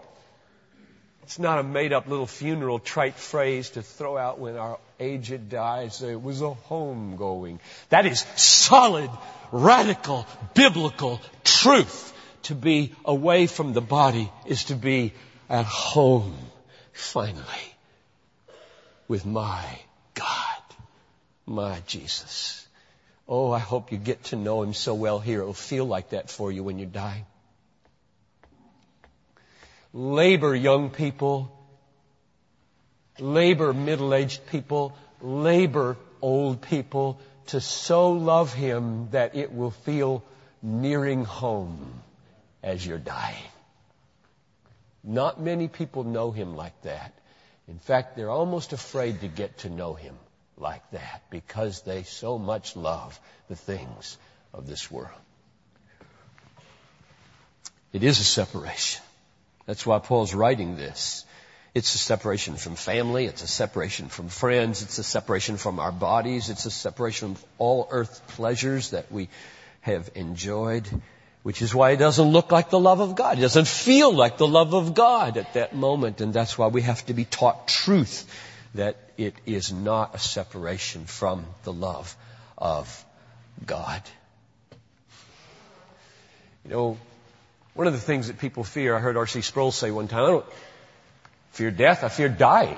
It's 1.24 1.40
not 1.40 1.60
a 1.60 1.64
made 1.64 1.94
up 1.94 2.08
little 2.08 2.26
funeral 2.26 2.80
trite 2.80 3.16
phrase 3.16 3.72
to 3.72 3.84
throw 3.84 4.18
out 4.18 4.40
when 4.40 4.58
our 4.58 4.80
aged 5.00 5.50
dies. 5.50 6.02
It 6.02 6.20
was 6.20 6.42
a 6.42 6.56
home 6.56 7.18
going. 7.18 7.60
That 7.90 8.08
is 8.08 8.22
solid, 8.36 9.12
radical, 9.52 10.26
biblical 10.56 11.22
truth. 11.44 12.14
To 12.44 12.56
be 12.56 12.96
away 13.06 13.46
from 13.46 13.74
the 13.74 13.82
body 13.82 14.32
is 14.48 14.64
to 14.66 14.76
be 14.76 15.14
at 15.50 15.66
home, 15.66 16.36
finally, 17.00 17.76
with 19.08 19.26
my 19.26 19.80
God, 20.14 20.62
my 21.46 21.82
Jesus. 21.88 22.68
Oh, 23.28 23.52
I 23.52 23.60
hope 23.60 23.92
you 23.92 23.98
get 23.98 24.24
to 24.26 24.36
know 24.36 24.62
Him 24.64 24.74
so 24.74 24.94
well 24.94 25.20
here. 25.20 25.42
It'll 25.42 25.54
feel 25.54 25.86
like 25.86 26.10
that 26.10 26.30
for 26.30 26.52
you 26.52 26.64
when 26.64 26.80
you 26.80 26.86
die. 26.86 27.26
Labor, 29.94 30.56
young 30.56 30.90
people. 30.90 31.52
Labor, 33.20 33.74
middle-aged 33.74 34.48
people. 34.48 34.96
Labor, 35.22 35.98
old 36.22 36.62
people, 36.62 37.20
to 37.48 37.62
so 37.62 38.12
love 38.12 38.54
Him 38.54 39.10
that 39.12 39.36
it 39.36 39.52
will 39.52 39.72
feel 39.72 40.24
nearing 40.62 41.24
home 41.24 42.02
as 42.62 42.86
you're 42.86 42.98
dying. 42.98 43.52
Not 45.10 45.42
many 45.42 45.68
people 45.68 46.04
know 46.04 46.30
Him 46.30 46.56
like 46.56 46.80
that. 46.84 47.14
In 47.68 47.80
fact, 47.80 48.16
they're 48.16 48.30
almost 48.30 48.74
afraid 48.74 49.22
to 49.22 49.28
get 49.28 49.58
to 49.60 49.70
know 49.70 49.96
Him 49.96 50.16
like 50.56 50.88
that 50.92 51.24
because 51.32 51.82
they 51.82 52.04
so 52.04 52.38
much 52.38 52.76
love 52.76 53.20
the 53.48 53.56
things 53.56 54.20
of 54.54 54.68
this 54.68 54.92
world. 54.92 55.20
It 57.92 58.04
is 58.04 58.20
a 58.20 58.24
separation. 58.24 59.02
That's 59.66 59.84
why 59.84 59.98
Paul's 59.98 60.36
writing 60.36 60.76
this. 60.78 61.26
It's 61.74 61.96
a 61.96 61.98
separation 61.98 62.56
from 62.58 62.76
family. 62.76 63.26
It's 63.26 63.42
a 63.42 63.48
separation 63.48 64.10
from 64.10 64.30
friends. 64.30 64.84
It's 64.84 65.00
a 65.00 65.04
separation 65.04 65.58
from 65.58 65.80
our 65.80 65.92
bodies. 65.92 66.52
It's 66.52 66.68
a 66.68 66.72
separation 66.72 67.34
from 67.34 67.46
all 67.58 67.88
earth 67.90 68.22
pleasures 68.36 68.92
that 68.92 69.12
we 69.12 69.28
have 69.82 70.12
enjoyed, 70.14 70.88
which 71.50 71.64
is 71.64 71.74
why 71.74 71.90
it 71.90 71.98
doesn't 71.98 72.28
look 72.28 72.52
like 72.52 72.70
the 72.70 72.80
love 72.80 73.00
of 73.00 73.16
God. 73.16 73.40
It 73.40 73.42
doesn't 73.42 73.68
feel 73.68 74.14
like 74.14 74.38
the 74.38 74.46
love 74.48 74.76
of 74.76 74.94
God 74.94 75.36
at 75.36 75.56
that 75.56 75.74
moment. 75.74 76.22
And 76.22 76.32
that's 76.32 76.60
why 76.60 76.68
we 76.68 76.84
have 76.84 77.04
to 77.08 77.16
be 77.16 77.26
taught 77.26 77.68
truth 77.68 78.32
that 78.76 78.98
it 79.18 79.34
is 79.48 79.74
not 79.74 80.14
a 80.14 80.20
separation 80.20 81.06
from 81.06 81.48
the 81.64 81.74
love 81.74 82.16
of 82.56 83.04
God. 83.66 84.04
You 86.66 86.70
know, 86.70 86.98
one 87.74 87.88
of 87.88 87.94
the 87.94 88.00
things 88.00 88.28
that 88.28 88.38
people 88.38 88.64
fear, 88.64 88.96
I 88.96 89.00
heard 89.00 89.18
R.C. 89.18 89.42
Sproul 89.42 89.72
say 89.72 89.90
one 89.90 90.08
time, 90.08 90.26
I 90.26 90.28
don't 90.28 90.46
fear 91.50 91.72
death, 91.72 92.04
I 92.04 92.10
fear 92.10 92.30
dying. 92.30 92.78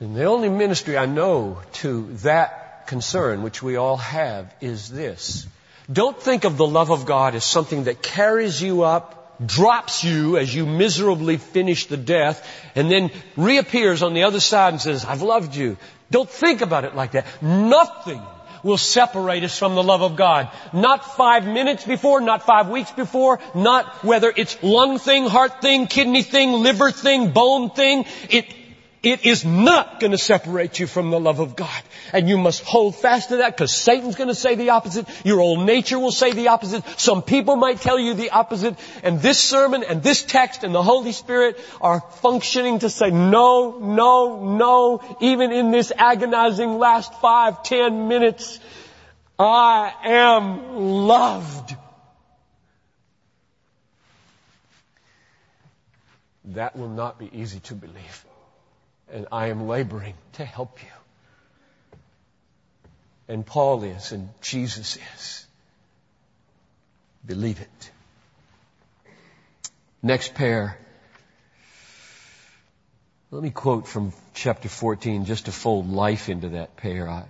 And 0.00 0.16
the 0.16 0.24
only 0.24 0.48
ministry 0.48 0.98
I 0.98 1.06
know 1.06 1.62
to 1.74 2.12
that 2.24 2.88
concern, 2.88 3.44
which 3.44 3.62
we 3.62 3.76
all 3.76 3.98
have, 3.98 4.52
is 4.60 4.90
this. 4.90 5.46
Don't 5.90 6.20
think 6.20 6.44
of 6.44 6.56
the 6.56 6.66
love 6.66 6.90
of 6.90 7.06
God 7.06 7.34
as 7.34 7.44
something 7.44 7.84
that 7.84 8.02
carries 8.02 8.60
you 8.62 8.82
up, 8.82 9.44
drops 9.44 10.04
you 10.04 10.36
as 10.36 10.54
you 10.54 10.66
miserably 10.66 11.36
finish 11.36 11.86
the 11.86 11.96
death, 11.96 12.46
and 12.74 12.90
then 12.90 13.10
reappears 13.36 14.02
on 14.02 14.14
the 14.14 14.24
other 14.24 14.40
side 14.40 14.72
and 14.72 14.80
says, 14.80 15.04
I've 15.04 15.22
loved 15.22 15.56
you. 15.56 15.76
Don't 16.10 16.30
think 16.30 16.60
about 16.60 16.84
it 16.84 16.94
like 16.94 17.12
that. 17.12 17.26
Nothing 17.42 18.22
will 18.62 18.78
separate 18.78 19.42
us 19.42 19.58
from 19.58 19.74
the 19.74 19.82
love 19.82 20.02
of 20.02 20.16
God. 20.16 20.48
Not 20.72 21.16
five 21.16 21.46
minutes 21.46 21.84
before, 21.84 22.20
not 22.20 22.44
five 22.44 22.68
weeks 22.68 22.92
before, 22.92 23.40
not 23.54 24.04
whether 24.04 24.32
it's 24.34 24.62
lung 24.62 24.98
thing, 24.98 25.26
heart 25.26 25.60
thing, 25.60 25.86
kidney 25.86 26.22
thing, 26.22 26.52
liver 26.52 26.92
thing, 26.92 27.32
bone 27.32 27.70
thing. 27.70 28.04
It, 28.30 28.54
it 29.02 29.26
is 29.26 29.44
not 29.44 29.98
going 29.98 30.12
to 30.12 30.18
separate 30.18 30.78
you 30.78 30.86
from 30.86 31.10
the 31.10 31.18
love 31.18 31.40
of 31.40 31.56
God. 31.56 31.82
And 32.12 32.28
you 32.28 32.38
must 32.38 32.62
hold 32.62 32.94
fast 32.94 33.30
to 33.30 33.38
that 33.38 33.56
because 33.56 33.74
Satan's 33.74 34.14
going 34.14 34.28
to 34.28 34.34
say 34.34 34.54
the 34.54 34.70
opposite. 34.70 35.08
Your 35.24 35.40
old 35.40 35.66
nature 35.66 35.98
will 35.98 36.12
say 36.12 36.32
the 36.32 36.48
opposite. 36.48 36.84
Some 37.00 37.22
people 37.22 37.56
might 37.56 37.80
tell 37.80 37.98
you 37.98 38.14
the 38.14 38.30
opposite. 38.30 38.76
And 39.02 39.20
this 39.20 39.40
sermon 39.40 39.82
and 39.82 40.04
this 40.04 40.22
text 40.22 40.62
and 40.62 40.72
the 40.72 40.82
Holy 40.82 41.10
Spirit 41.10 41.58
are 41.80 42.00
functioning 42.22 42.78
to 42.80 42.90
say 42.90 43.10
no, 43.10 43.78
no, 43.80 44.44
no. 44.56 45.16
Even 45.20 45.50
in 45.50 45.72
this 45.72 45.92
agonizing 45.96 46.78
last 46.78 47.12
five, 47.14 47.64
ten 47.64 48.06
minutes, 48.06 48.60
I 49.36 49.92
am 50.04 50.76
loved. 51.08 51.74
That 56.44 56.76
will 56.76 56.88
not 56.88 57.18
be 57.18 57.28
easy 57.32 57.58
to 57.60 57.74
believe 57.74 58.24
and 59.12 59.26
I 59.30 59.48
am 59.48 59.68
laboring 59.68 60.14
to 60.34 60.44
help 60.44 60.82
you. 60.82 60.88
And 63.28 63.46
Paul 63.46 63.84
is, 63.84 64.12
and 64.12 64.28
Jesus 64.40 64.98
is. 65.14 65.46
Believe 67.24 67.60
it. 67.60 67.90
Next 70.02 70.34
pair. 70.34 70.78
Let 73.30 73.42
me 73.42 73.50
quote 73.50 73.86
from 73.86 74.12
chapter 74.34 74.68
14 74.68 75.24
just 75.24 75.44
to 75.44 75.52
fold 75.52 75.90
life 75.90 76.28
into 76.28 76.50
that 76.50 76.76
pair. 76.76 77.08
I, 77.08 77.24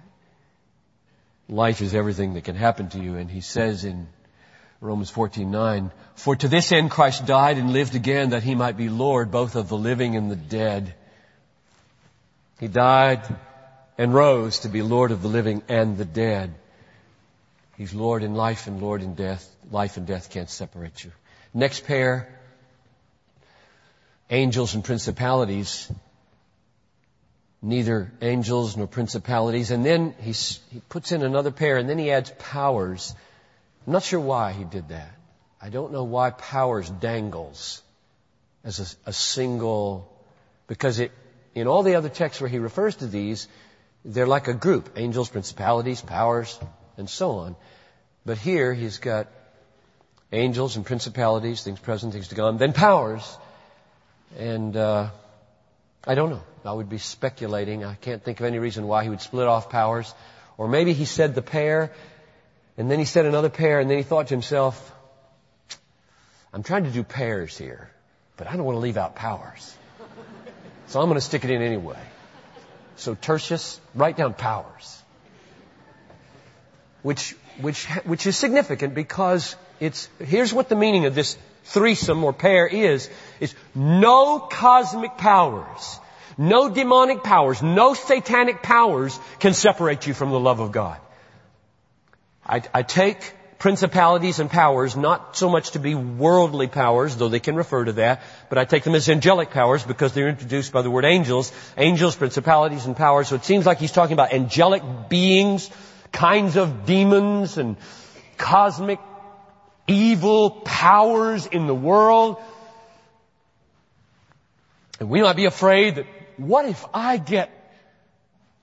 life 1.49 1.83
is 1.83 1.95
everything 1.95 2.35
that 2.35 2.45
can 2.45 2.57
happen 2.57 2.89
to 2.91 2.99
you. 2.99 3.17
And 3.17 3.31
he 3.31 3.41
says 3.41 3.85
in 3.85 4.09
Romans 4.81 5.13
14:9, 5.13 5.93
For 6.15 6.35
to 6.37 6.49
this 6.49 6.73
end 6.73 6.91
Christ 6.91 7.27
died 7.27 7.59
and 7.59 7.73
lived 7.73 7.95
again 7.95 8.31
that 8.31 8.43
he 8.43 8.55
might 8.55 8.77
be 8.77 8.89
Lord 8.89 9.31
both 9.31 9.55
of 9.55 9.69
the 9.69 9.77
living 9.77 10.17
and 10.17 10.31
the 10.31 10.37
dead. 10.37 10.95
He 12.63 12.69
died 12.69 13.23
and 13.99 14.15
rose 14.15 14.61
to 14.61 14.69
be 14.69 14.83
Lord 14.83 15.11
of 15.11 15.21
the 15.21 15.27
living 15.27 15.65
and 15.69 15.99
the 15.99 16.05
dead. 16.05 16.55
He's 17.77 17.93
Lord 17.93 18.23
in 18.23 18.37
life 18.37 18.69
and 18.69 18.81
Lord 18.81 19.03
in 19.03 19.17
death. 19.17 19.45
Life 19.73 19.97
and 19.97 20.07
death 20.07 20.31
can't 20.31 20.49
separate 20.49 21.03
you. 21.03 21.11
Next 21.53 21.85
pair, 21.85 22.39
angels 24.31 24.77
and 24.77 24.85
principalities. 24.85 25.91
Neither 27.61 28.13
angels 28.23 28.77
nor 28.77 28.87
principalities. 28.87 29.73
And 29.73 29.85
then 29.85 30.15
he, 30.21 30.31
he 30.31 30.81
puts 30.89 31.11
in 31.11 31.25
another 31.25 31.51
pair 31.51 31.79
and 31.79 31.89
then 31.89 31.99
he 31.99 32.13
adds 32.13 32.33
powers. 32.39 33.13
I'm 33.89 33.93
not 33.93 34.05
sure 34.05 34.21
why 34.21 34.53
he 34.53 34.63
did 34.63 34.91
that. 34.91 35.11
I 35.61 35.69
don't 35.69 35.91
know 35.91 36.05
why 36.05 36.31
powers 36.31 36.89
dangles 36.89 37.83
as 38.63 38.97
a, 39.05 39.11
a 39.11 39.13
single, 39.13 40.17
because 40.69 41.01
it, 41.01 41.11
in 41.55 41.67
all 41.67 41.83
the 41.83 41.95
other 41.95 42.09
texts 42.09 42.41
where 42.41 42.51
he 42.51 42.59
refers 42.59 42.97
to 42.97 43.07
these, 43.07 43.49
they're 44.05 44.27
like 44.27 44.49
a 44.49 44.55
group. 44.55 44.91
Angels, 44.97 45.29
principalities, 45.29 46.01
powers, 46.01 46.59
and 46.97 47.09
so 47.09 47.33
on. 47.39 47.57
But 48.25 48.39
here 48.39 48.73
he's 48.73 48.99
got 48.99 49.29
angels 50.33 50.77
and 50.77 50.87
principalities, 50.87 51.63
things 51.63 51.79
present, 51.79 52.13
things 52.13 52.29
to 52.29 52.35
come, 52.35 52.59
then 52.59 52.73
powers. 52.73 53.37
And, 54.39 54.77
uh, 54.77 55.11
I 56.05 56.15
don't 56.15 56.31
know. 56.31 56.43
I 56.65 56.73
would 56.73 56.89
be 56.89 56.99
speculating. 56.99 57.85
I 57.85 57.95
can't 57.95 58.23
think 58.23 58.41
of 58.41 58.47
any 58.47 58.59
reason 58.59 58.87
why 58.87 59.05
he 59.05 59.09
would 59.09 59.21
split 59.21 59.47
off 59.47 59.71
powers. 59.71 60.13
Or 60.57 60.69
maybe 60.69 60.93
he 60.93 61.05
said 61.05 61.35
the 61.35 61.43
pair, 61.43 61.93
and 62.77 62.91
then 62.91 62.99
he 62.99 63.05
said 63.05 63.27
another 63.27 63.51
pair, 63.51 63.81
and 63.81 63.91
then 63.91 63.99
he 63.99 64.03
thought 64.03 64.29
to 64.29 64.35
himself, 64.35 64.93
I'm 66.53 66.63
trying 66.63 66.85
to 66.85 66.91
do 66.91 67.03
pairs 67.03 67.57
here, 67.57 67.91
but 68.37 68.47
I 68.47 68.57
don't 68.57 68.65
want 68.65 68.77
to 68.77 68.81
leave 68.81 68.97
out 68.97 69.17
powers. 69.17 69.75
So 70.93 71.01
I'm 71.01 71.09
going 71.09 71.15
to 71.15 71.25
stick 71.25 71.43
it 71.43 71.51
in 71.51 71.63
anyway. 71.63 71.99
So 72.97 73.15
Tertius, 73.15 73.81
write 73.95 74.19
down 74.19 74.35
powers. 74.35 75.03
Which, 77.01 77.35
which, 77.63 77.87
which 78.05 78.27
is 78.27 78.37
significant 78.37 78.95
because 78.95 79.57
it's, 79.81 80.11
here's 80.19 80.53
what 80.53 80.69
the 80.69 80.77
meaning 80.77 81.07
of 81.07 81.15
this 81.15 81.39
threesome 81.65 82.23
or 82.23 82.35
pair 82.35 82.67
is, 82.67 83.09
is 83.41 83.55
no 83.75 84.39
cosmic 84.39 85.17
powers, 85.17 85.99
no 86.37 86.69
demonic 86.69 87.25
powers, 87.25 87.63
no 87.63 87.95
satanic 87.95 88.63
powers 88.63 89.19
can 89.39 89.55
separate 89.55 90.07
you 90.07 90.13
from 90.13 90.29
the 90.29 90.39
love 90.39 90.61
of 90.61 90.73
God. 90.73 91.01
I, 92.45 92.61
I 92.75 92.83
take 92.83 93.33
principalities 93.63 94.41
and 94.41 94.51
powers 94.51 94.97
not 94.97 95.37
so 95.37 95.49
much 95.49 95.71
to 95.71 95.79
be 95.79 95.95
worldly 95.95 96.67
powers, 96.67 97.15
though 97.15 97.29
they 97.29 97.39
can 97.39 97.55
refer 97.55 97.85
to 97.85 97.93
that, 97.93 98.21
but 98.49 98.59
I 98.59 98.65
take 98.65 98.83
them 98.83 98.97
as 98.97 99.09
angelic 99.09 99.51
powers 99.51 99.85
because 99.85 100.13
they're 100.13 100.29
introduced 100.29 100.73
by 100.73 100.83
the 100.83 100.91
word 100.91 101.05
angels. 101.05 101.53
Angels, 101.79 102.17
principalities, 102.17 102.87
and 102.87 102.97
powers. 102.97 103.29
So 103.29 103.37
it 103.37 103.45
seems 103.45 103.65
like 103.65 103.79
he's 103.79 103.93
talking 103.93 104.15
about 104.15 104.33
angelic 104.33 104.83
beings, 105.09 105.71
kinds 106.11 106.57
of 106.57 106.87
demons 106.87 107.57
and 107.57 107.77
cosmic 108.37 108.99
evil 109.87 110.51
powers 110.51 111.47
in 111.47 111.69
the 111.69 111.75
world. 111.75 112.39
And 114.99 115.09
we 115.09 115.23
might 115.23 115.37
be 115.37 115.45
afraid 115.45 115.95
that 115.95 116.07
what 116.37 116.65
if 116.65 116.85
I 116.93 117.17
get 117.17 117.49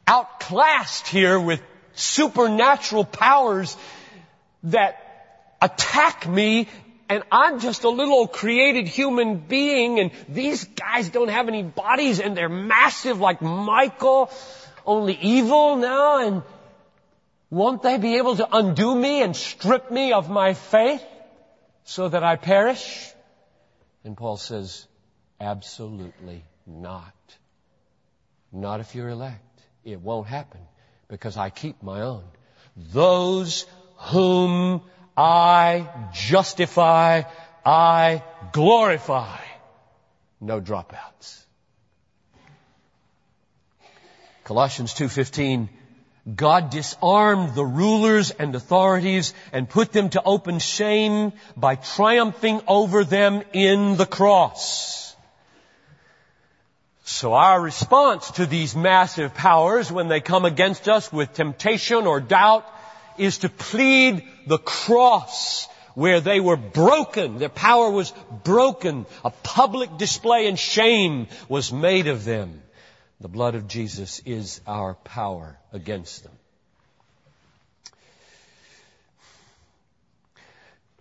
outclassed 0.05 1.07
here 1.07 1.39
with 1.39 1.61
supernatural 1.93 3.05
powers 3.05 3.77
that 4.63 5.57
attack 5.61 6.27
me 6.27 6.67
and 7.09 7.23
I'm 7.31 7.59
just 7.59 7.83
a 7.83 7.89
little 7.89 8.27
created 8.27 8.87
human 8.87 9.37
being 9.37 9.99
and 9.99 10.11
these 10.29 10.63
guys 10.63 11.09
don't 11.09 11.29
have 11.29 11.47
any 11.47 11.63
bodies 11.63 12.19
and 12.19 12.37
they're 12.37 12.49
massive 12.49 13.19
like 13.19 13.41
Michael, 13.41 14.31
only 14.85 15.17
evil 15.19 15.75
now 15.75 16.25
and 16.25 16.43
won't 17.49 17.81
they 17.81 17.97
be 17.97 18.17
able 18.17 18.35
to 18.35 18.47
undo 18.51 18.95
me 18.95 19.23
and 19.23 19.35
strip 19.35 19.89
me 19.89 20.13
of 20.13 20.29
my 20.29 20.53
faith 20.53 21.03
so 21.83 22.07
that 22.07 22.23
I 22.23 22.35
perish? 22.35 23.11
And 24.03 24.15
Paul 24.15 24.37
says, 24.37 24.87
absolutely 25.41 26.43
not. 26.67 27.13
Not 28.51 28.79
if 28.81 28.93
you're 28.93 29.09
elect. 29.09 29.43
It 29.83 29.99
won't 29.99 30.27
happen 30.27 30.61
because 31.07 31.37
I 31.37 31.49
keep 31.49 31.81
my 31.81 32.01
own. 32.01 32.23
Those 32.77 33.65
whom 33.99 34.81
I 35.15 35.87
justify, 36.13 37.23
I 37.65 38.23
glorify. 38.53 39.39
No 40.39 40.61
dropouts. 40.61 41.43
Colossians 44.45 44.93
2:15 44.93 45.69
God 46.35 46.69
disarmed 46.69 47.55
the 47.55 47.65
rulers 47.65 48.31
and 48.31 48.55
authorities 48.55 49.33
and 49.51 49.69
put 49.69 49.91
them 49.91 50.09
to 50.09 50.21
open 50.23 50.59
shame 50.59 51.33
by 51.57 51.75
triumphing 51.75 52.61
over 52.67 53.03
them 53.03 53.43
in 53.53 53.97
the 53.97 54.05
cross. 54.05 55.15
So 57.03 57.33
our 57.33 57.59
response 57.59 58.31
to 58.31 58.45
these 58.45 58.75
massive 58.75 59.33
powers 59.33 59.91
when 59.91 60.07
they 60.07 60.21
come 60.21 60.45
against 60.45 60.87
us 60.87 61.11
with 61.11 61.33
temptation 61.33 62.05
or 62.05 62.19
doubt 62.19 62.65
is 63.19 63.39
to 63.39 63.49
plead 63.49 64.23
the 64.47 64.57
cross 64.57 65.67
where 65.95 66.21
they 66.21 66.39
were 66.39 66.57
broken. 66.57 67.39
Their 67.39 67.49
power 67.49 67.89
was 67.89 68.13
broken. 68.43 69.05
A 69.25 69.31
public 69.31 69.97
display 69.97 70.47
and 70.47 70.57
shame 70.57 71.27
was 71.47 71.73
made 71.73 72.07
of 72.07 72.25
them. 72.25 72.61
The 73.19 73.27
blood 73.27 73.55
of 73.55 73.67
Jesus 73.67 74.21
is 74.25 74.61
our 74.65 74.93
power 74.93 75.57
against 75.73 76.23
them. 76.23 76.31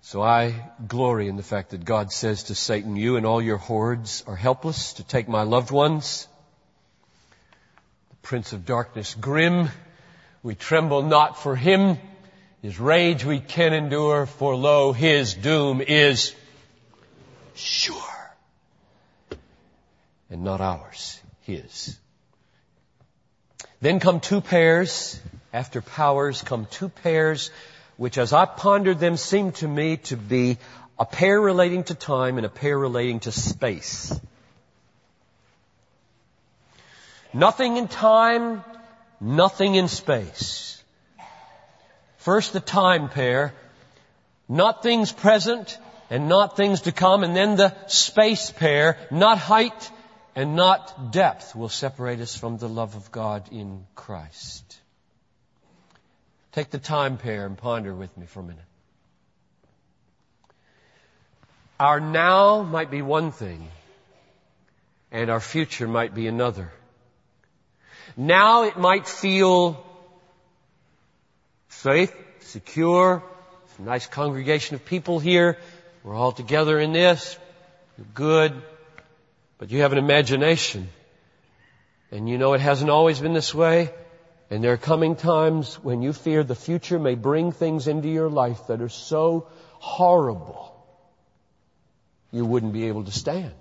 So 0.00 0.22
I 0.22 0.70
glory 0.86 1.28
in 1.28 1.36
the 1.36 1.42
fact 1.42 1.70
that 1.70 1.84
God 1.84 2.10
says 2.10 2.44
to 2.44 2.54
Satan, 2.54 2.96
you 2.96 3.16
and 3.16 3.26
all 3.26 3.42
your 3.42 3.58
hordes 3.58 4.24
are 4.26 4.36
helpless 4.36 4.94
to 4.94 5.04
take 5.04 5.28
my 5.28 5.42
loved 5.42 5.70
ones. 5.70 6.26
The 8.08 8.16
prince 8.22 8.54
of 8.54 8.64
darkness 8.64 9.14
grim. 9.14 9.68
We 10.42 10.54
tremble 10.54 11.02
not 11.02 11.42
for 11.42 11.56
him. 11.56 11.98
His 12.62 12.78
rage 12.78 13.24
we 13.24 13.40
can 13.40 13.72
endure, 13.72 14.26
for 14.26 14.56
lo, 14.56 14.92
his 14.92 15.34
doom 15.34 15.80
is 15.80 16.34
sure. 17.54 17.94
And 20.30 20.44
not 20.44 20.60
ours, 20.60 21.20
his. 21.42 21.96
Then 23.80 24.00
come 24.00 24.20
two 24.20 24.40
pairs. 24.40 25.20
After 25.52 25.80
powers 25.80 26.42
come 26.42 26.66
two 26.66 26.90
pairs, 26.90 27.50
which 27.96 28.18
as 28.18 28.32
I 28.32 28.44
pondered 28.44 28.98
them 28.98 29.16
seemed 29.16 29.54
to 29.56 29.68
me 29.68 29.96
to 30.08 30.16
be 30.16 30.58
a 30.98 31.06
pair 31.06 31.40
relating 31.40 31.84
to 31.84 31.94
time 31.94 32.36
and 32.36 32.44
a 32.44 32.50
pair 32.50 32.78
relating 32.78 33.20
to 33.20 33.32
space. 33.32 34.12
Nothing 37.32 37.76
in 37.76 37.88
time, 37.88 38.62
nothing 39.20 39.74
in 39.74 39.88
space. 39.88 40.82
First 42.18 42.52
the 42.52 42.60
time 42.60 43.08
pair, 43.08 43.54
not 44.48 44.82
things 44.82 45.12
present 45.12 45.78
and 46.10 46.28
not 46.28 46.56
things 46.56 46.82
to 46.82 46.92
come, 46.92 47.22
and 47.22 47.36
then 47.36 47.56
the 47.56 47.74
space 47.86 48.50
pair, 48.50 48.96
not 49.10 49.38
height 49.38 49.90
and 50.34 50.56
not 50.56 51.10
depth 51.10 51.54
will 51.54 51.68
separate 51.68 52.20
us 52.20 52.36
from 52.36 52.58
the 52.58 52.68
love 52.68 52.94
of 52.94 53.10
God 53.10 53.48
in 53.50 53.84
Christ. 53.94 54.78
Take 56.52 56.70
the 56.70 56.78
time 56.78 57.18
pair 57.18 57.44
and 57.44 57.58
ponder 57.58 57.94
with 57.94 58.16
me 58.16 58.26
for 58.26 58.40
a 58.40 58.42
minute. 58.42 58.64
Our 61.78 62.00
now 62.00 62.62
might 62.62 62.90
be 62.90 63.02
one 63.02 63.30
thing, 63.30 63.68
and 65.12 65.30
our 65.30 65.40
future 65.40 65.86
might 65.86 66.14
be 66.14 66.26
another. 66.26 66.72
Now 68.18 68.64
it 68.64 68.76
might 68.76 69.06
feel 69.06 69.80
safe, 71.68 72.12
secure, 72.40 73.22
it's 73.64 73.78
a 73.78 73.82
nice 73.82 74.08
congregation 74.08 74.74
of 74.74 74.84
people 74.84 75.20
here. 75.20 75.56
We're 76.02 76.16
all 76.16 76.32
together 76.32 76.80
in 76.80 76.92
this. 76.92 77.38
You're 77.96 78.08
good. 78.14 78.60
But 79.58 79.70
you 79.70 79.82
have 79.82 79.92
an 79.92 79.98
imagination. 79.98 80.88
And 82.10 82.28
you 82.28 82.38
know 82.38 82.54
it 82.54 82.60
hasn't 82.60 82.90
always 82.90 83.20
been 83.20 83.34
this 83.34 83.54
way. 83.54 83.94
And 84.50 84.64
there 84.64 84.72
are 84.72 84.78
coming 84.78 85.14
times 85.14 85.76
when 85.76 86.02
you 86.02 86.12
fear 86.12 86.42
the 86.42 86.56
future 86.56 86.98
may 86.98 87.14
bring 87.14 87.52
things 87.52 87.86
into 87.86 88.08
your 88.08 88.28
life 88.28 88.66
that 88.66 88.82
are 88.82 88.88
so 88.88 89.46
horrible 89.74 90.74
you 92.32 92.44
wouldn't 92.44 92.72
be 92.72 92.88
able 92.88 93.04
to 93.04 93.12
stand. 93.12 93.54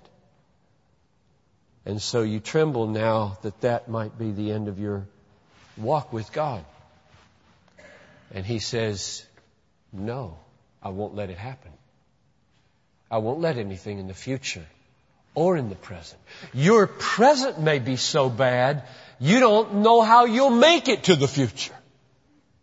And 1.88 2.02
so 2.02 2.20
you 2.20 2.38
tremble 2.38 2.86
now 2.86 3.38
that 3.40 3.62
that 3.62 3.88
might 3.88 4.18
be 4.18 4.30
the 4.30 4.52
end 4.52 4.68
of 4.68 4.78
your 4.78 5.06
walk 5.78 6.12
with 6.12 6.30
God. 6.34 6.62
And 8.30 8.44
He 8.44 8.58
says, 8.58 9.24
no, 9.90 10.36
I 10.82 10.90
won't 10.90 11.14
let 11.14 11.30
it 11.30 11.38
happen. 11.38 11.72
I 13.10 13.18
won't 13.18 13.40
let 13.40 13.56
anything 13.56 13.98
in 13.98 14.06
the 14.06 14.12
future 14.12 14.66
or 15.34 15.56
in 15.56 15.70
the 15.70 15.76
present. 15.76 16.20
Your 16.52 16.86
present 16.86 17.58
may 17.58 17.78
be 17.78 17.96
so 17.96 18.28
bad, 18.28 18.82
you 19.18 19.40
don't 19.40 19.76
know 19.76 20.02
how 20.02 20.26
you'll 20.26 20.50
make 20.50 20.88
it 20.88 21.04
to 21.04 21.16
the 21.16 21.26
future. 21.26 21.77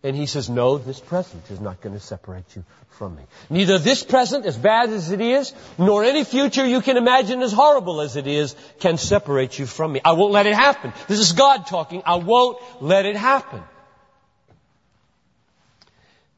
And 0.06 0.16
he 0.16 0.28
says, 0.28 0.52
no, 0.52 0.78
this 0.78 1.00
present 1.00 1.50
is 1.50 1.60
not 1.60 1.82
going 1.82 1.96
to 1.96 2.00
separate 2.00 2.56
you 2.56 2.64
from 2.90 3.16
me. 3.16 3.24
Neither 3.50 3.80
this 3.80 4.04
present, 4.04 4.46
as 4.46 4.56
bad 4.56 4.92
as 4.92 5.10
it 5.10 5.20
is, 5.20 5.52
nor 5.80 6.04
any 6.04 6.24
future 6.24 6.64
you 6.64 6.82
can 6.82 6.96
imagine 6.96 7.42
as 7.42 7.52
horrible 7.52 8.02
as 8.02 8.16
it 8.16 8.28
is, 8.28 8.56
can 8.80 9.00
separate 9.00 9.58
you 9.58 9.66
from 9.66 9.94
me. 9.94 10.02
I 10.06 10.12
won't 10.12 10.32
let 10.32 10.46
it 10.46 10.54
happen. 10.54 10.94
This 11.08 11.18
is 11.18 11.34
God 11.34 11.66
talking. 11.66 12.04
I 12.06 12.18
won't 12.18 12.60
let 12.82 13.08
it 13.08 13.16
happen. 13.16 13.64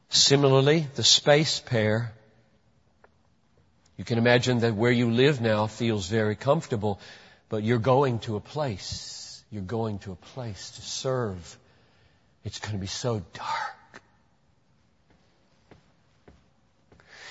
Similarly, 0.08 0.86
the 0.94 1.04
space 1.04 1.60
pair, 1.60 2.14
you 3.98 4.04
can 4.06 4.16
imagine 4.16 4.60
that 4.60 4.76
where 4.76 4.92
you 4.92 5.10
live 5.10 5.42
now 5.42 5.66
feels 5.66 6.08
very 6.08 6.36
comfortable, 6.36 7.00
but 7.50 7.64
you're 7.64 7.76
going 7.76 8.20
to 8.20 8.36
a 8.36 8.40
place. 8.40 9.44
You're 9.50 9.60
going 9.60 9.98
to 10.00 10.12
a 10.12 10.16
place 10.34 10.70
to 10.70 10.80
serve. 10.80 11.58
It's 12.44 12.58
going 12.60 12.72
to 12.72 12.78
be 12.78 12.86
so 12.86 13.22
dark. 13.34 14.02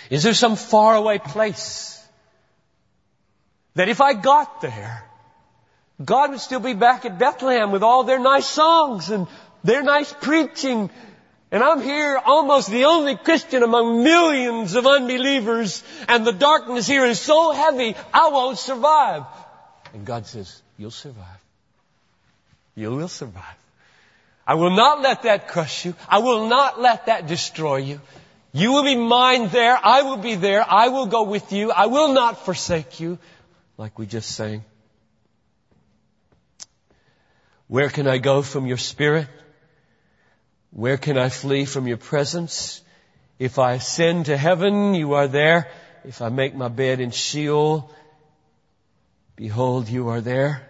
Is 0.10 0.24
there 0.24 0.34
some 0.34 0.56
faraway 0.56 1.18
place 1.18 2.02
that 3.76 3.90
if 3.90 4.02
I 4.02 4.14
got 4.14 4.62
there, 4.62 5.04
God 6.04 6.32
would 6.32 6.40
still 6.40 6.60
be 6.60 6.74
back 6.74 7.06
at 7.06 7.20
Bethlehem 7.20 7.72
with 7.72 7.84
all 7.84 8.04
their 8.04 8.20
nice 8.20 8.46
songs 8.46 9.10
and 9.10 9.28
their 9.64 9.84
nice 9.84 10.14
preaching. 10.14 10.90
And 11.52 11.64
I'm 11.64 11.82
here 11.82 12.20
almost 12.24 12.70
the 12.70 12.86
only 12.86 13.16
Christian 13.16 13.64
among 13.64 14.04
millions 14.04 14.76
of 14.76 14.86
unbelievers 14.86 15.84
and 16.08 16.26
the 16.26 16.32
darkness 16.32 16.88
here 16.88 17.06
is 17.06 17.20
so 17.20 17.52
heavy, 17.52 17.96
I 18.14 18.30
won't 18.30 18.58
survive. 18.58 19.24
And 19.94 20.06
God 20.06 20.26
says, 20.26 20.62
you'll 20.78 20.92
survive. 20.92 21.44
You 22.76 22.92
will 22.92 23.08
survive. 23.08 23.57
I 24.48 24.54
will 24.54 24.70
not 24.70 25.02
let 25.02 25.24
that 25.24 25.50
crush 25.50 25.84
you. 25.84 25.94
I 26.08 26.20
will 26.20 26.48
not 26.48 26.80
let 26.80 27.08
that 27.08 27.28
destroy 27.28 27.78
you. 27.78 28.00
You 28.54 28.72
will 28.72 28.84
be 28.84 28.96
mine 28.96 29.50
there. 29.50 29.78
I 29.84 30.04
will 30.04 30.18
be 30.18 30.36
there. 30.36 30.66
I 30.68 30.88
will 30.88 31.06
go 31.06 31.24
with 31.24 31.52
you. 31.52 31.70
I 31.70 31.88
will 31.88 32.14
not 32.14 32.46
forsake 32.46 33.02
you 33.02 33.20
like 33.78 34.00
we 34.00 34.06
just 34.06 34.32
sang. 34.32 34.64
Where 37.68 37.90
can 37.90 38.08
I 38.08 38.20
go 38.20 38.42
from 38.42 38.66
your 38.66 38.78
spirit? 38.78 39.28
Where 40.72 40.98
can 40.98 41.18
I 41.18 41.28
flee 41.28 41.66
from 41.66 41.86
your 41.86 41.98
presence? 41.98 42.82
If 43.40 43.60
I 43.60 43.74
ascend 43.74 44.28
to 44.28 44.38
heaven, 44.38 44.94
you 44.94 45.14
are 45.16 45.28
there. 45.28 45.70
If 46.06 46.22
I 46.22 46.30
make 46.30 46.56
my 46.56 46.70
bed 46.70 47.02
in 47.02 47.12
Sheol, 47.12 47.92
behold, 49.36 49.90
you 49.90 50.08
are 50.08 50.22
there. 50.22 50.66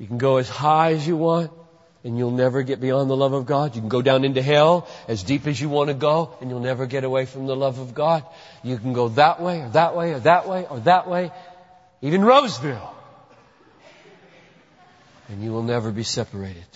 You 0.00 0.08
can 0.08 0.18
go 0.18 0.38
as 0.38 0.48
high 0.48 0.94
as 0.94 1.06
you 1.06 1.16
want 1.16 1.52
and 2.02 2.16
you'll 2.16 2.30
never 2.30 2.62
get 2.62 2.80
beyond 2.80 3.10
the 3.10 3.16
love 3.16 3.32
of 3.32 3.46
God. 3.46 3.74
You 3.74 3.82
can 3.82 3.88
go 3.88 4.02
down 4.02 4.24
into 4.24 4.42
hell 4.42 4.88
as 5.06 5.22
deep 5.22 5.46
as 5.46 5.60
you 5.60 5.68
want 5.68 5.88
to 5.88 5.94
go 5.94 6.34
and 6.40 6.50
you'll 6.50 6.60
never 6.60 6.86
get 6.86 7.04
away 7.04 7.26
from 7.26 7.46
the 7.46 7.56
love 7.56 7.78
of 7.78 7.94
God. 7.94 8.24
You 8.62 8.78
can 8.78 8.92
go 8.92 9.08
that 9.10 9.40
way 9.40 9.60
or 9.60 9.68
that 9.70 9.96
way 9.96 10.14
or 10.14 10.20
that 10.20 10.48
way 10.48 10.66
or 10.68 10.80
that 10.80 11.08
way 11.08 11.30
even 12.02 12.24
Roseville. 12.24 12.94
And 15.28 15.44
you 15.44 15.52
will 15.52 15.62
never 15.62 15.92
be 15.92 16.02
separated 16.02 16.66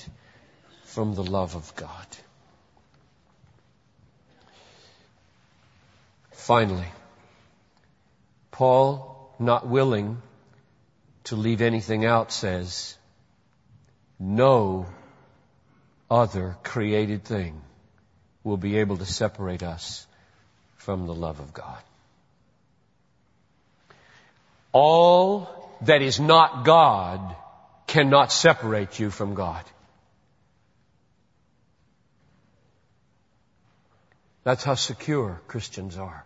from 0.85 1.15
the 1.15 1.25
love 1.25 1.57
of 1.57 1.75
God. 1.75 2.07
Finally, 6.31 6.87
Paul, 8.51 9.35
not 9.39 9.67
willing 9.67 10.21
to 11.25 11.37
leave 11.37 11.63
anything 11.63 12.05
out, 12.05 12.31
says, 12.31 12.97
no 14.21 14.87
other 16.15 16.57
created 16.63 17.25
thing 17.25 17.61
will 18.45 18.57
be 18.57 18.79
able 18.79 18.97
to 18.99 19.05
separate 19.05 19.65
us 19.65 20.07
from 20.77 21.07
the 21.07 21.15
love 21.15 21.41
of 21.41 21.53
God. 21.53 21.83
All 24.71 25.77
that 25.83 26.03
is 26.03 26.21
not 26.21 26.65
God 26.65 27.35
cannot 27.89 28.31
separate 28.31 29.01
you 29.01 29.11
from 29.11 29.35
God. 29.35 29.65
That's 34.45 34.63
how 34.63 34.77
secure 34.77 35.41
Christians 35.49 35.97
are. 35.97 36.25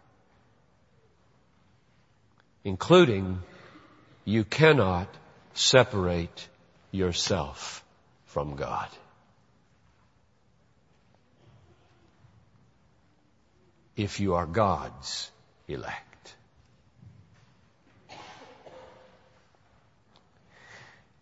Including, 2.63 3.39
you 4.27 4.45
cannot 4.45 5.09
separate 5.55 6.49
yourself 6.91 7.85
from 8.27 8.57
God. 8.57 8.89
If 13.99 14.21
you 14.21 14.35
are 14.35 14.47
God's 14.47 15.29
elect. 15.67 16.37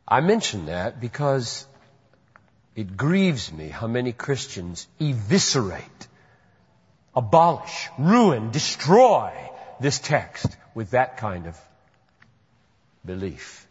I 0.07 0.21
mention 0.21 0.67
that 0.67 1.01
because 1.01 1.67
it 2.75 2.95
grieves 2.95 3.51
me 3.51 3.69
how 3.69 3.87
many 3.87 4.13
Christians 4.13 4.87
eviscerate, 5.01 6.07
abolish, 7.15 7.89
ruin, 7.99 8.51
destroy 8.51 9.33
this 9.81 9.99
text 9.99 10.55
with 10.75 10.91
that 10.91 11.17
kind 11.17 11.47
of 11.47 11.59
belief. 13.07 13.67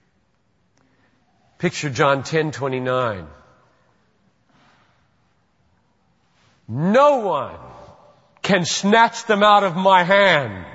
Picture 1.60 1.92
John 1.92 2.24
10:29. 2.24 3.28
No 6.68 7.18
one 7.20 7.75
can 8.46 8.64
snatch 8.64 9.26
them 9.26 9.42
out 9.42 9.64
of 9.64 9.76
my 9.76 10.04
hand. 10.04 10.66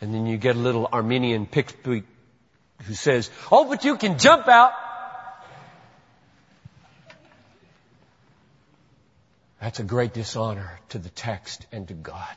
And 0.00 0.12
then 0.12 0.26
you 0.26 0.38
get 0.38 0.56
a 0.56 0.58
little 0.58 0.88
Arminian 0.90 1.46
pick, 1.46 1.84
who 1.84 2.02
says, 2.94 3.30
oh, 3.52 3.64
but 3.64 3.84
you 3.84 3.96
can 3.96 4.18
jump 4.18 4.48
out. 4.48 4.72
That's 9.60 9.78
a 9.78 9.84
great 9.84 10.12
dishonor 10.12 10.80
to 10.88 10.98
the 10.98 11.10
text 11.10 11.66
and 11.70 11.86
to 11.86 11.94
God. 11.94 12.36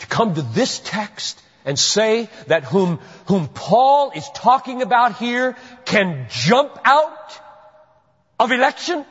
To 0.00 0.06
come 0.08 0.34
to 0.34 0.42
this 0.42 0.80
text 0.80 1.40
and 1.64 1.78
say 1.78 2.28
that 2.48 2.64
whom, 2.64 2.98
whom 3.26 3.46
Paul 3.46 4.10
is 4.10 4.28
talking 4.34 4.82
about 4.82 5.18
here 5.18 5.56
can 5.84 6.26
jump 6.30 6.76
out 6.84 7.40
of 8.40 8.50
election? 8.50 9.04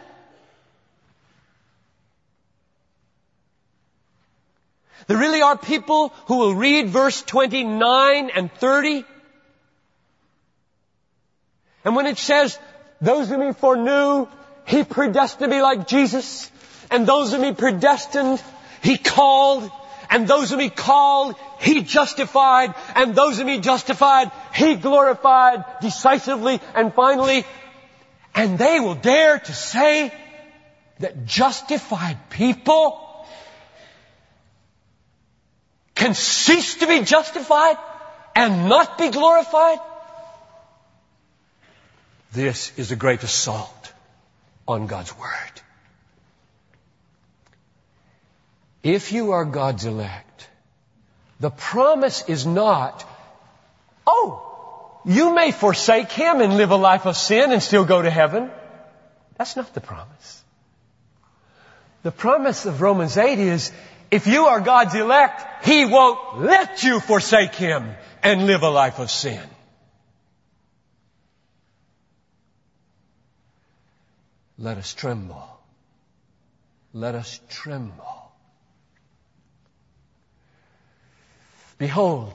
There 5.09 5.17
really 5.17 5.41
are 5.41 5.57
people 5.57 6.13
who 6.27 6.37
will 6.37 6.53
read 6.53 6.87
verse 6.87 7.21
29 7.23 8.29
and 8.29 8.53
30 8.53 9.03
and 11.85 11.95
when 11.95 12.05
it 12.05 12.17
says, 12.17 12.57
those 13.01 13.29
whom 13.29 13.41
he 13.41 13.53
foreknew, 13.53 14.27
he 14.65 14.83
predestined 14.83 15.49
to 15.49 15.55
be 15.55 15.61
like 15.61 15.87
Jesus. 15.87 16.51
And 16.91 17.07
those 17.07 17.31
whom 17.31 17.43
he 17.43 17.53
predestined, 17.53 18.41
he 18.83 18.97
called. 18.97 19.71
And 20.09 20.27
those 20.27 20.49
whom 20.49 20.59
he 20.59 20.69
called, 20.69 21.35
he 21.59 21.81
justified. 21.81 22.75
And 22.95 23.15
those 23.15 23.37
whom 23.37 23.47
he 23.47 23.59
justified, 23.59 24.31
he 24.53 24.75
glorified 24.75 25.63
decisively 25.81 26.59
and 26.75 26.93
finally. 26.93 27.45
And 28.35 28.57
they 28.57 28.79
will 28.79 28.95
dare 28.95 29.39
to 29.39 29.53
say 29.53 30.13
that 30.99 31.25
justified 31.25 32.29
people 32.29 33.08
can 35.99 36.13
cease 36.13 36.75
to 36.75 36.87
be 36.87 37.01
justified 37.01 37.77
and 38.33 38.69
not 38.69 38.97
be 38.97 39.09
glorified? 39.09 39.79
This 42.31 42.71
is 42.77 42.91
a 42.91 42.95
great 42.95 43.23
assault 43.23 43.93
on 44.65 44.87
God's 44.87 45.15
Word. 45.17 45.61
If 48.81 49.11
you 49.11 49.31
are 49.31 49.43
God's 49.43 49.83
elect, 49.83 50.47
the 51.41 51.49
promise 51.49 52.23
is 52.29 52.45
not, 52.45 53.05
oh, 54.07 55.01
you 55.05 55.35
may 55.35 55.51
forsake 55.51 56.11
Him 56.11 56.39
and 56.39 56.55
live 56.55 56.71
a 56.71 56.77
life 56.77 57.05
of 57.07 57.17
sin 57.17 57.51
and 57.51 57.61
still 57.61 57.83
go 57.83 58.01
to 58.01 58.09
heaven. 58.09 58.49
That's 59.37 59.57
not 59.57 59.73
the 59.73 59.81
promise. 59.81 60.43
The 62.03 62.11
promise 62.11 62.65
of 62.65 62.79
Romans 62.79 63.17
8 63.17 63.37
is, 63.37 63.73
if 64.11 64.27
you 64.27 64.45
are 64.45 64.59
God's 64.59 64.95
elect, 64.95 65.65
He 65.65 65.85
won't 65.85 66.39
let 66.39 66.83
you 66.83 66.99
forsake 66.99 67.55
Him 67.55 67.95
and 68.23 68.45
live 68.47 68.63
a 68.63 68.69
life 68.69 68.99
of 68.99 69.09
sin. 69.09 69.41
Let 74.57 74.77
us 74.77 74.93
tremble. 74.93 75.47
Let 76.93 77.15
us 77.15 77.39
tremble. 77.49 78.31
Behold, 81.77 82.33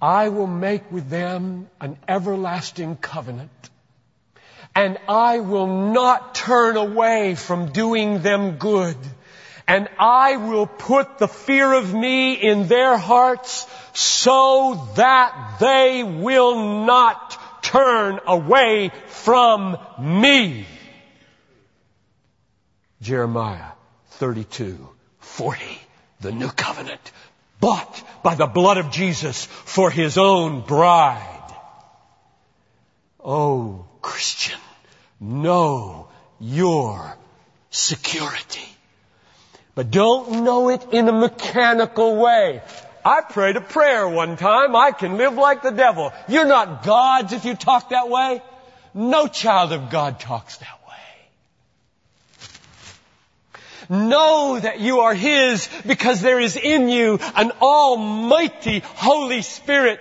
I 0.00 0.30
will 0.30 0.46
make 0.46 0.90
with 0.90 1.10
them 1.10 1.68
an 1.80 1.98
everlasting 2.08 2.96
covenant, 2.96 3.70
and 4.74 4.98
I 5.06 5.40
will 5.40 5.92
not 5.92 6.34
turn 6.34 6.76
away 6.76 7.34
from 7.34 7.72
doing 7.72 8.22
them 8.22 8.56
good, 8.56 8.96
and 9.66 9.88
I 9.98 10.36
will 10.36 10.66
put 10.66 11.18
the 11.18 11.28
fear 11.28 11.72
of 11.72 11.92
me 11.92 12.34
in 12.34 12.68
their 12.68 12.96
hearts 12.96 13.66
so 13.92 14.88
that 14.96 15.56
they 15.60 16.02
will 16.02 16.84
not 16.84 17.62
turn 17.62 18.20
away 18.26 18.90
from 19.06 19.76
me. 20.00 20.66
Jeremiah 23.00 23.72
32, 24.12 24.88
40, 25.18 25.64
the 26.20 26.32
new 26.32 26.48
covenant, 26.48 27.12
bought 27.60 28.22
by 28.22 28.34
the 28.34 28.46
blood 28.46 28.78
of 28.78 28.90
Jesus 28.90 29.46
for 29.46 29.90
his 29.90 30.18
own 30.18 30.60
bride. 30.60 31.38
Oh, 33.24 33.86
Christian, 34.00 34.58
know 35.20 36.08
your 36.40 37.16
security. 37.70 38.71
But 39.74 39.90
don't 39.90 40.44
know 40.44 40.68
it 40.68 40.86
in 40.92 41.08
a 41.08 41.12
mechanical 41.12 42.16
way. 42.16 42.62
I 43.04 43.22
prayed 43.22 43.56
a 43.56 43.60
prayer 43.60 44.08
one 44.08 44.36
time. 44.36 44.76
I 44.76 44.92
can 44.92 45.16
live 45.16 45.34
like 45.34 45.62
the 45.62 45.70
devil. 45.70 46.12
You're 46.28 46.46
not 46.46 46.84
God's 46.84 47.32
if 47.32 47.44
you 47.44 47.54
talk 47.54 47.90
that 47.90 48.08
way. 48.08 48.42
No 48.94 49.26
child 49.26 49.72
of 49.72 49.90
God 49.90 50.20
talks 50.20 50.58
that 50.58 50.78
way. 53.88 53.98
Know 54.06 54.60
that 54.60 54.80
you 54.80 55.00
are 55.00 55.14
His 55.14 55.68
because 55.86 56.20
there 56.20 56.38
is 56.38 56.56
in 56.56 56.88
you 56.88 57.18
an 57.34 57.50
almighty 57.62 58.80
Holy 58.84 59.42
Spirit 59.42 60.00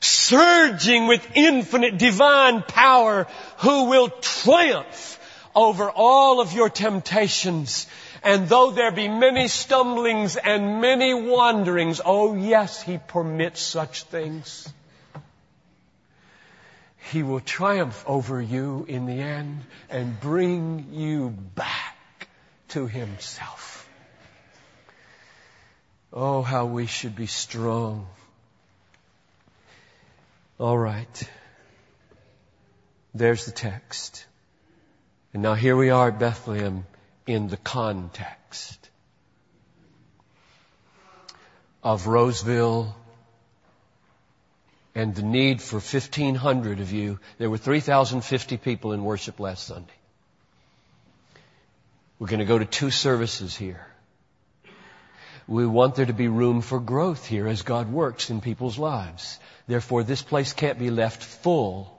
surging 0.00 1.08
with 1.08 1.26
infinite 1.34 1.98
divine 1.98 2.62
power 2.62 3.26
who 3.58 3.84
will 3.84 4.08
triumph 4.08 5.18
over 5.54 5.90
all 5.90 6.40
of 6.40 6.52
your 6.52 6.68
temptations 6.68 7.86
and 8.22 8.48
though 8.48 8.70
there 8.70 8.90
be 8.90 9.08
many 9.08 9.48
stumblings 9.48 10.36
and 10.36 10.80
many 10.80 11.14
wanderings, 11.14 12.00
oh 12.04 12.34
yes, 12.34 12.82
He 12.82 12.98
permits 12.98 13.60
such 13.60 14.04
things. 14.04 14.72
He 17.10 17.22
will 17.22 17.40
triumph 17.40 18.04
over 18.06 18.40
you 18.40 18.84
in 18.88 19.06
the 19.06 19.20
end 19.20 19.62
and 19.88 20.20
bring 20.20 20.88
you 20.92 21.30
back 21.30 22.28
to 22.68 22.86
Himself. 22.86 23.88
Oh, 26.12 26.42
how 26.42 26.66
we 26.66 26.86
should 26.86 27.16
be 27.16 27.26
strong. 27.26 28.06
All 30.58 30.76
right. 30.76 31.30
There's 33.14 33.46
the 33.46 33.52
text. 33.52 34.26
And 35.32 35.42
now 35.42 35.54
here 35.54 35.76
we 35.76 35.90
are 35.90 36.08
at 36.08 36.18
Bethlehem 36.18 36.84
in 37.28 37.48
the 37.48 37.58
context 37.58 38.88
of 41.84 42.06
Roseville 42.06 42.96
and 44.94 45.14
the 45.14 45.22
need 45.22 45.60
for 45.60 45.76
1,500 45.76 46.80
of 46.80 46.90
you. 46.90 47.20
There 47.36 47.50
were 47.50 47.58
3,050 47.58 48.56
people 48.56 48.92
in 48.92 49.04
worship 49.04 49.38
last 49.40 49.66
Sunday. 49.66 49.92
We're 52.18 52.28
going 52.28 52.40
to 52.40 52.46
go 52.46 52.58
to 52.58 52.64
two 52.64 52.90
services 52.90 53.54
here. 53.54 53.86
We 55.46 55.66
want 55.66 55.96
there 55.96 56.06
to 56.06 56.14
be 56.14 56.28
room 56.28 56.62
for 56.62 56.80
growth 56.80 57.26
here 57.26 57.46
as 57.46 57.60
God 57.60 57.92
works 57.92 58.30
in 58.30 58.40
people's 58.40 58.78
lives. 58.78 59.38
Therefore, 59.66 60.02
this 60.02 60.22
place 60.22 60.54
can't 60.54 60.78
be 60.78 60.90
left 60.90 61.22
full 61.22 61.97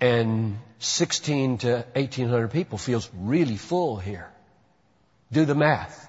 and 0.00 0.58
16 0.78 1.58
to 1.58 1.84
1800 1.94 2.48
people 2.50 2.78
feels 2.78 3.08
really 3.14 3.56
full 3.56 3.96
here. 3.96 4.30
Do 5.32 5.44
the 5.44 5.54
math. 5.54 6.02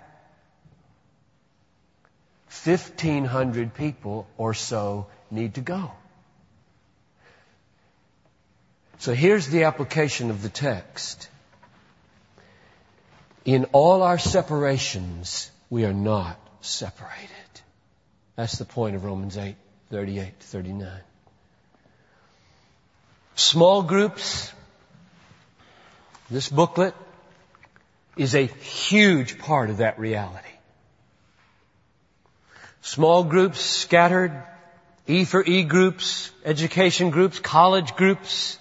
1500 2.66 3.74
people 3.74 4.28
or 4.38 4.54
so 4.54 5.08
need 5.32 5.56
to 5.56 5.62
go. 5.62 5.92
So 9.00 9.14
here's 9.14 9.48
the 9.48 9.64
application 9.66 10.32
of 10.32 10.42
the 10.42 10.50
text. 10.50 11.30
In 13.46 13.66
all 13.72 14.02
our 14.02 14.18
separations, 14.18 15.50
we 15.70 15.86
are 15.86 15.94
not 15.94 16.38
separated. 16.62 17.30
That's 18.36 18.58
the 18.58 18.66
point 18.66 18.96
of 18.96 19.06
Romans 19.06 19.38
8, 19.38 19.56
38 19.90 20.40
to 20.40 20.48
39. 20.48 20.92
Small 23.38 23.84
groups, 23.84 24.52
this 26.32 26.50
booklet 26.50 26.96
is 28.18 28.34
a 28.34 28.48
huge 28.48 29.38
part 29.38 29.70
of 29.70 29.78
that 29.78 30.00
reality. 30.00 30.56
Small 32.82 33.24
groups 33.24 33.60
scattered, 33.62 34.32
E 35.06 35.24
for 35.24 35.44
E 35.46 35.62
groups, 35.62 36.32
education 36.46 37.12
groups, 37.12 37.38
college 37.38 37.96
groups, 37.96 38.58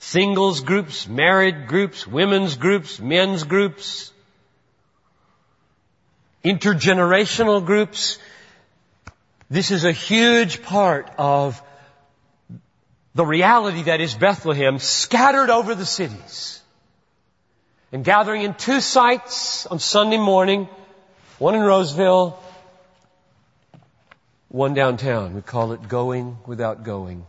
singles 0.00 0.60
groups, 0.60 1.08
married 1.08 1.66
groups, 1.66 2.06
women's 2.06 2.56
groups, 2.56 3.00
men's 3.00 3.44
groups, 3.44 4.12
intergenerational 6.44 7.64
groups. 7.64 8.18
This 9.48 9.70
is 9.70 9.84
a 9.84 9.92
huge 9.92 10.62
part 10.62 11.10
of 11.16 11.62
the 13.14 13.26
reality 13.26 13.82
that 13.84 14.00
is 14.00 14.14
Bethlehem 14.14 14.78
scattered 14.78 15.50
over 15.50 15.74
the 15.74 15.86
cities 15.86 16.62
and 17.92 18.04
gathering 18.04 18.42
in 18.42 18.54
two 18.54 18.80
sites 18.80 19.66
on 19.66 19.78
Sunday 19.78 20.18
morning, 20.18 20.68
one 21.38 21.54
in 21.54 21.62
Roseville, 21.62 22.38
one 24.48 24.74
downtown. 24.74 25.34
We 25.34 25.42
call 25.42 25.72
it 25.72 25.88
going 25.88 26.38
without 26.46 26.84
going. 26.84 27.26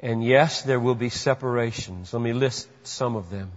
And 0.00 0.24
yes, 0.24 0.62
there 0.62 0.80
will 0.80 0.94
be 0.94 1.10
separations. 1.10 2.12
Let 2.12 2.22
me 2.22 2.32
list 2.32 2.68
some 2.84 3.16
of 3.16 3.30
them 3.30 3.52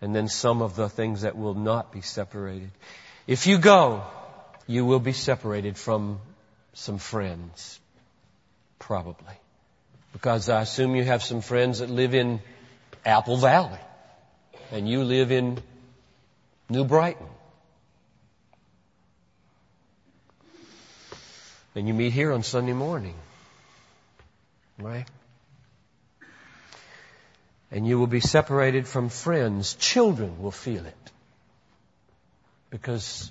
and 0.00 0.14
then 0.14 0.28
some 0.28 0.60
of 0.60 0.76
the 0.76 0.88
things 0.88 1.22
that 1.22 1.36
will 1.36 1.54
not 1.54 1.92
be 1.92 2.02
separated. 2.02 2.70
If 3.26 3.46
you 3.46 3.58
go, 3.58 4.02
you 4.66 4.84
will 4.84 5.00
be 5.00 5.12
separated 5.12 5.76
from 5.76 6.20
some 6.74 6.98
friends. 6.98 7.80
Probably. 8.78 9.34
Because 10.16 10.48
I 10.48 10.62
assume 10.62 10.96
you 10.96 11.04
have 11.04 11.22
some 11.22 11.42
friends 11.42 11.80
that 11.80 11.90
live 11.90 12.14
in 12.14 12.40
Apple 13.04 13.36
Valley 13.36 13.78
and 14.72 14.88
you 14.88 15.04
live 15.04 15.30
in 15.30 15.58
New 16.70 16.86
Brighton. 16.86 17.26
And 21.74 21.86
you 21.86 21.92
meet 21.92 22.14
here 22.14 22.32
on 22.32 22.42
Sunday 22.42 22.72
morning. 22.72 23.12
Right? 24.78 25.04
And 27.70 27.86
you 27.86 27.98
will 27.98 28.06
be 28.06 28.20
separated 28.20 28.88
from 28.88 29.10
friends. 29.10 29.74
Children 29.74 30.40
will 30.40 30.50
feel 30.50 30.86
it. 30.86 31.10
Because 32.70 33.30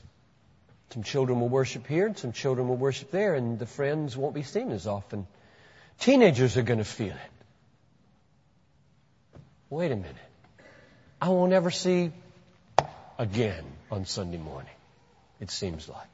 some 0.92 1.02
children 1.02 1.40
will 1.40 1.50
worship 1.50 1.88
here 1.88 2.06
and 2.06 2.16
some 2.16 2.32
children 2.32 2.68
will 2.68 2.78
worship 2.78 3.10
there 3.10 3.34
and 3.34 3.58
the 3.58 3.66
friends 3.66 4.16
won't 4.16 4.36
be 4.36 4.44
seen 4.44 4.72
as 4.72 4.86
often. 4.86 5.26
Teenagers 6.00 6.58
are 6.58 6.64
going 6.64 6.80
to 6.80 6.86
feel 6.86 7.14
it. 7.14 7.32
Wait 9.70 9.92
a 9.92 9.96
minute. 9.96 10.16
I 11.22 11.30
won't 11.30 11.54
ever 11.54 11.72
see 11.72 12.12
again 13.18 13.64
on 13.90 14.06
Sunday 14.06 14.38
morning, 14.38 14.70
it 15.40 15.50
seems 15.50 15.90
like. 15.90 16.08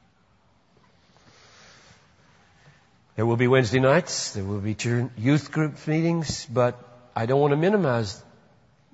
There 3.16 3.26
will 3.26 3.38
be 3.38 3.48
Wednesday 3.48 3.80
nights, 3.80 4.34
there 4.34 4.44
will 4.44 4.62
be 4.62 4.76
youth 5.18 5.52
group 5.52 5.86
meetings, 5.88 6.46
but 6.46 6.80
I 7.16 7.26
don't 7.26 7.42
want 7.42 7.52
to 7.52 7.58
minimize 7.58 8.24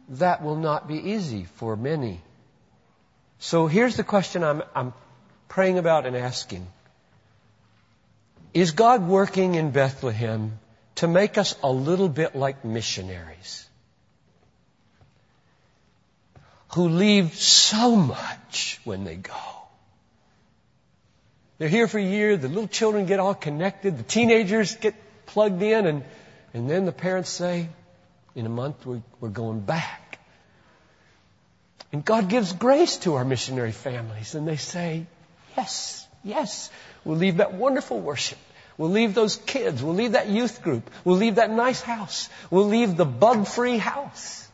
that 0.10 0.43
will 0.43 0.56
not 0.56 0.88
be 0.88 0.95
easy 0.95 1.43
for 1.56 1.76
many. 1.76 2.21
So 3.39 3.67
here's 3.67 3.95
the 3.95 4.04
question 4.04 4.43
I'm, 4.43 4.63
I'm 4.73 4.93
praying 5.47 5.78
about 5.78 6.06
and 6.06 6.15
asking. 6.15 6.65
Is 8.54 8.71
God 8.71 9.08
working 9.08 9.56
in 9.56 9.71
Bethlehem 9.71 10.58
to 10.98 11.08
make 11.08 11.38
us 11.38 11.56
a 11.64 11.72
little 11.72 12.10
bit 12.10 12.36
like 12.36 12.66
missionaries 12.66 13.68
who 16.74 16.90
leave 16.90 17.36
so 17.36 17.96
much 17.96 18.80
when 18.84 19.04
they 19.04 19.16
go. 19.16 19.34
They're 21.60 21.70
here 21.70 21.88
for 21.88 21.98
a 21.98 22.04
year, 22.04 22.38
the 22.38 22.48
little 22.48 22.68
children 22.68 23.06
get 23.06 23.20
all 23.20 23.34
connected, 23.34 23.98
the 23.98 24.04
teenagers 24.04 24.76
get 24.76 24.96
plugged 25.28 25.62
in, 25.62 25.86
and, 25.86 26.04
and 26.54 26.70
then 26.70 26.86
the 26.86 26.92
parents 26.92 27.30
say, 27.30 27.70
in 28.36 28.46
a 28.46 28.50
month 28.50 28.86
we're, 28.86 29.02
we're 29.20 29.30
going 29.30 29.62
back. 29.62 30.20
And 31.92 32.04
God 32.04 32.28
gives 32.28 32.54
grace 32.54 32.98
to 32.98 33.16
our 33.16 33.26
missionary 33.26 33.72
families, 33.72 34.36
and 34.36 34.48
they 34.48 34.58
say, 34.58 35.06
yes, 35.56 36.08
yes, 36.24 36.70
we'll 37.06 37.18
leave 37.18 37.38
that 37.38 37.54
wonderful 37.54 38.00
worship. 38.00 38.38
We'll 38.78 38.92
leave 38.92 39.13
those 39.13 39.38
kids. 39.38 39.82
We'll 39.82 39.96
leave 39.96 40.12
that 40.12 40.30
youth 40.30 40.62
group. 40.62 40.90
We'll 41.04 41.18
leave 41.18 41.36
that 41.36 41.50
nice 41.50 41.82
house. 41.82 42.30
We'll 42.52 42.68
leave 42.68 42.96
the 42.96 43.06
bug 43.06 43.48
free 43.48 43.78
house. 43.78 44.48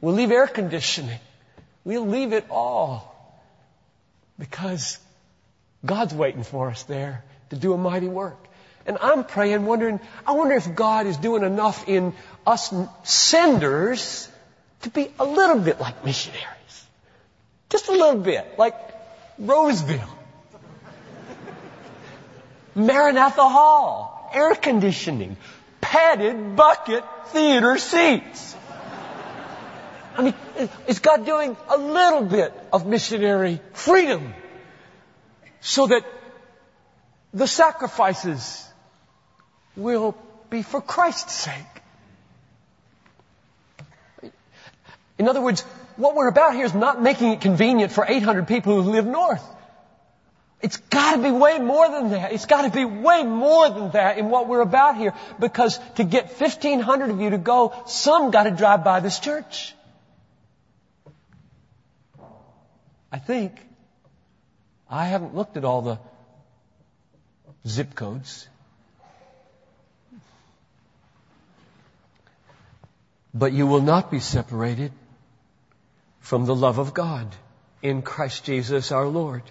We'll 0.00 0.14
leave 0.14 0.32
air 0.32 0.48
conditioning. 0.48 1.20
We'll 1.84 2.06
leave 2.06 2.32
it 2.32 2.46
all. 2.50 3.08
Because 4.38 4.98
God's 5.86 6.14
waiting 6.14 6.42
for 6.42 6.70
us 6.70 6.82
there 6.84 7.22
to 7.50 7.56
do 7.56 7.74
a 7.74 7.78
mighty 7.78 8.08
work. 8.08 8.38
And 8.86 8.98
I'm 9.00 9.22
praying, 9.22 9.64
wondering, 9.64 10.00
I 10.26 10.32
wonder 10.32 10.56
if 10.56 10.74
God 10.74 11.06
is 11.06 11.16
doing 11.16 11.44
enough 11.44 11.88
in 11.88 12.14
us 12.44 12.74
senders 13.04 14.28
to 14.82 14.90
be 14.90 15.08
a 15.20 15.24
little 15.24 15.60
bit 15.60 15.80
like 15.80 16.04
missionaries. 16.04 16.86
Just 17.70 17.88
a 17.88 17.92
little 17.92 18.20
bit, 18.20 18.58
like 18.58 18.74
Roseville. 19.38 20.18
Maranatha 22.74 23.48
Hall, 23.48 24.30
air 24.34 24.54
conditioning, 24.54 25.36
padded 25.80 26.56
bucket 26.56 27.04
theater 27.26 27.76
seats. 27.78 28.56
I 30.16 30.22
mean, 30.22 30.34
is 30.86 30.98
God 30.98 31.24
doing 31.24 31.56
a 31.68 31.76
little 31.78 32.22
bit 32.24 32.52
of 32.72 32.86
missionary 32.86 33.60
freedom 33.72 34.34
so 35.60 35.86
that 35.86 36.04
the 37.32 37.46
sacrifices 37.46 38.66
will 39.74 40.14
be 40.50 40.62
for 40.62 40.82
Christ's 40.82 41.32
sake? 41.32 41.72
In 45.18 45.28
other 45.28 45.40
words, 45.40 45.62
what 45.96 46.14
we're 46.14 46.28
about 46.28 46.54
here 46.54 46.64
is 46.64 46.74
not 46.74 47.00
making 47.00 47.32
it 47.32 47.40
convenient 47.40 47.92
for 47.92 48.04
800 48.06 48.48
people 48.48 48.82
who 48.82 48.90
live 48.90 49.06
north. 49.06 49.44
It's 50.62 50.76
gotta 50.76 51.20
be 51.20 51.32
way 51.32 51.58
more 51.58 51.88
than 51.90 52.10
that. 52.10 52.32
It's 52.32 52.46
gotta 52.46 52.70
be 52.70 52.84
way 52.84 53.24
more 53.24 53.68
than 53.68 53.90
that 53.90 54.16
in 54.16 54.30
what 54.30 54.46
we're 54.46 54.60
about 54.60 54.96
here. 54.96 55.12
Because 55.40 55.78
to 55.96 56.04
get 56.04 56.26
1500 56.26 57.10
of 57.10 57.20
you 57.20 57.30
to 57.30 57.38
go, 57.38 57.74
some 57.86 58.30
gotta 58.30 58.52
drive 58.52 58.84
by 58.84 59.00
this 59.00 59.18
church. 59.18 59.74
I 63.10 63.18
think. 63.18 63.52
I 64.88 65.06
haven't 65.06 65.34
looked 65.34 65.56
at 65.56 65.64
all 65.64 65.82
the 65.82 65.98
zip 67.66 67.94
codes. 67.96 68.46
But 73.34 73.52
you 73.52 73.66
will 73.66 73.80
not 73.80 74.10
be 74.10 74.20
separated 74.20 74.92
from 76.20 76.46
the 76.46 76.54
love 76.54 76.78
of 76.78 76.94
God 76.94 77.26
in 77.82 78.02
Christ 78.02 78.44
Jesus 78.44 78.92
our 78.92 79.06
Lord. 79.06 79.42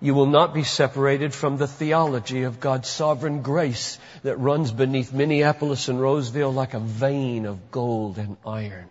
You 0.00 0.14
will 0.14 0.26
not 0.26 0.52
be 0.52 0.62
separated 0.62 1.32
from 1.32 1.56
the 1.56 1.66
theology 1.66 2.42
of 2.42 2.60
God's 2.60 2.88
sovereign 2.88 3.42
grace 3.42 3.98
that 4.22 4.38
runs 4.38 4.70
beneath 4.70 5.12
Minneapolis 5.12 5.88
and 5.88 6.00
Roseville 6.00 6.52
like 6.52 6.74
a 6.74 6.80
vein 6.80 7.46
of 7.46 7.70
gold 7.70 8.18
and 8.18 8.36
iron. 8.46 8.88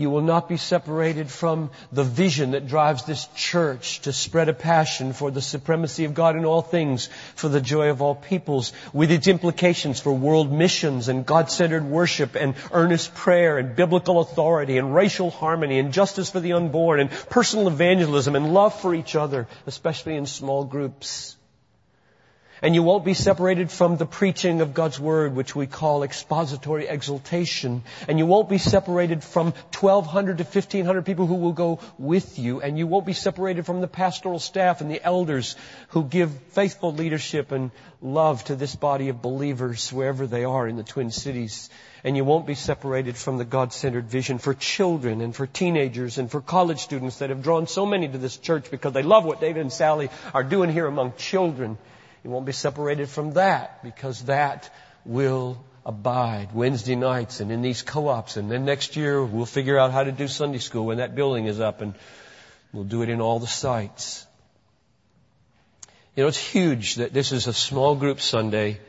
You 0.00 0.10
will 0.10 0.20
not 0.20 0.48
be 0.48 0.56
separated 0.56 1.28
from 1.28 1.70
the 1.90 2.04
vision 2.04 2.52
that 2.52 2.68
drives 2.68 3.02
this 3.02 3.26
church 3.34 4.00
to 4.02 4.12
spread 4.12 4.48
a 4.48 4.52
passion 4.52 5.12
for 5.12 5.32
the 5.32 5.42
supremacy 5.42 6.04
of 6.04 6.14
God 6.14 6.36
in 6.36 6.44
all 6.44 6.62
things, 6.62 7.08
for 7.34 7.48
the 7.48 7.60
joy 7.60 7.90
of 7.90 8.00
all 8.00 8.14
peoples, 8.14 8.72
with 8.92 9.10
its 9.10 9.26
implications 9.26 9.98
for 9.98 10.12
world 10.12 10.52
missions 10.52 11.08
and 11.08 11.26
God-centered 11.26 11.84
worship 11.84 12.36
and 12.36 12.54
earnest 12.70 13.12
prayer 13.16 13.58
and 13.58 13.74
biblical 13.74 14.20
authority 14.20 14.78
and 14.78 14.94
racial 14.94 15.32
harmony 15.32 15.80
and 15.80 15.92
justice 15.92 16.30
for 16.30 16.38
the 16.38 16.52
unborn 16.52 17.00
and 17.00 17.10
personal 17.10 17.66
evangelism 17.66 18.36
and 18.36 18.54
love 18.54 18.80
for 18.80 18.94
each 18.94 19.16
other, 19.16 19.48
especially 19.66 20.14
in 20.14 20.26
small 20.26 20.62
groups. 20.62 21.37
And 22.60 22.74
you 22.74 22.82
won't 22.82 23.04
be 23.04 23.14
separated 23.14 23.70
from 23.70 23.96
the 23.96 24.06
preaching 24.06 24.60
of 24.60 24.74
God's 24.74 24.98
Word, 24.98 25.34
which 25.34 25.54
we 25.54 25.66
call 25.66 26.02
expository 26.02 26.88
exaltation. 26.88 27.82
And 28.08 28.18
you 28.18 28.26
won't 28.26 28.48
be 28.48 28.58
separated 28.58 29.22
from 29.22 29.52
1200 29.78 30.38
to 30.38 30.44
1500 30.44 31.06
people 31.06 31.26
who 31.26 31.36
will 31.36 31.52
go 31.52 31.78
with 31.98 32.38
you. 32.38 32.60
And 32.60 32.78
you 32.78 32.86
won't 32.86 33.06
be 33.06 33.12
separated 33.12 33.64
from 33.64 33.80
the 33.80 33.86
pastoral 33.86 34.38
staff 34.38 34.80
and 34.80 34.90
the 34.90 35.02
elders 35.02 35.54
who 35.90 36.04
give 36.04 36.32
faithful 36.50 36.92
leadership 36.92 37.52
and 37.52 37.70
love 38.00 38.44
to 38.44 38.56
this 38.56 38.74
body 38.74 39.08
of 39.08 39.22
believers 39.22 39.92
wherever 39.92 40.26
they 40.26 40.44
are 40.44 40.66
in 40.66 40.76
the 40.76 40.82
Twin 40.82 41.10
Cities. 41.10 41.70
And 42.04 42.16
you 42.16 42.24
won't 42.24 42.46
be 42.46 42.54
separated 42.54 43.16
from 43.16 43.38
the 43.38 43.44
God-centered 43.44 44.06
vision 44.06 44.38
for 44.38 44.54
children 44.54 45.20
and 45.20 45.34
for 45.34 45.46
teenagers 45.46 46.18
and 46.18 46.30
for 46.30 46.40
college 46.40 46.80
students 46.80 47.18
that 47.18 47.30
have 47.30 47.42
drawn 47.42 47.66
so 47.66 47.86
many 47.86 48.08
to 48.08 48.18
this 48.18 48.36
church 48.36 48.70
because 48.70 48.92
they 48.92 49.02
love 49.02 49.24
what 49.24 49.40
David 49.40 49.60
and 49.60 49.72
Sally 49.72 50.10
are 50.32 50.44
doing 50.44 50.70
here 50.70 50.86
among 50.86 51.14
children. 51.16 51.76
You 52.24 52.30
won't 52.30 52.46
be 52.46 52.52
separated 52.52 53.08
from 53.08 53.32
that 53.32 53.82
because 53.82 54.24
that 54.24 54.70
will 55.04 55.62
abide 55.86 56.52
Wednesday 56.52 56.96
nights 56.96 57.40
and 57.40 57.50
in 57.50 57.62
these 57.62 57.82
co-ops. 57.82 58.36
And 58.36 58.50
then 58.50 58.64
next 58.64 58.96
year 58.96 59.24
we'll 59.24 59.46
figure 59.46 59.78
out 59.78 59.92
how 59.92 60.04
to 60.04 60.12
do 60.12 60.28
Sunday 60.28 60.58
school 60.58 60.86
when 60.86 60.98
that 60.98 61.14
building 61.14 61.46
is 61.46 61.60
up 61.60 61.80
and 61.80 61.94
we'll 62.72 62.84
do 62.84 63.02
it 63.02 63.08
in 63.08 63.20
all 63.20 63.38
the 63.38 63.46
sites. 63.46 64.26
You 66.14 66.24
know, 66.24 66.28
it's 66.28 66.38
huge 66.38 66.96
that 66.96 67.12
this 67.12 67.32
is 67.32 67.46
a 67.46 67.52
small 67.52 67.94
group 67.94 68.20
Sunday 68.20 68.80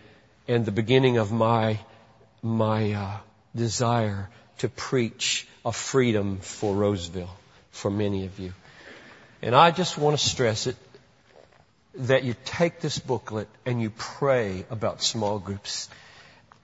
and 0.48 0.66
the 0.66 0.72
beginning 0.72 1.18
of 1.18 1.32
my, 1.32 1.80
my, 2.42 2.94
uh, 2.94 3.18
desire 3.56 4.30
to 4.60 4.70
preach 4.70 5.48
a 5.64 5.72
freedom 5.72 6.40
for 6.40 6.74
Roseville 6.74 7.36
for 7.72 7.92
many 7.92 8.26
of 8.26 8.40
you. 8.40 8.54
And 9.42 9.56
I 9.56 9.72
just 9.72 9.98
want 9.98 10.20
to 10.20 10.24
stress 10.24 10.68
it 10.68 10.76
that 11.96 12.24
you 12.24 12.36
take 12.46 12.80
this 12.80 13.00
booklet 13.00 13.48
and 13.66 13.82
you 13.82 13.90
pray 13.90 14.66
about 14.70 15.02
small 15.02 15.40
groups. 15.40 15.90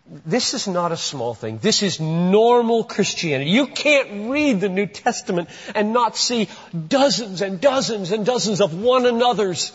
This 0.07 0.53
is 0.53 0.67
not 0.67 0.91
a 0.91 0.97
small 0.97 1.33
thing. 1.33 1.57
This 1.57 1.81
is 1.81 1.99
normal 1.99 2.83
Christianity. 2.83 3.49
You 3.49 3.65
can't 3.65 4.29
read 4.29 4.61
the 4.61 4.69
New 4.69 4.85
Testament 4.85 5.49
and 5.73 5.93
not 5.93 6.15
see 6.15 6.47
dozens 6.88 7.41
and 7.41 7.59
dozens 7.59 8.11
and 8.11 8.25
dozens 8.25 8.61
of 8.61 8.79
one 8.79 9.07
another's 9.07 9.71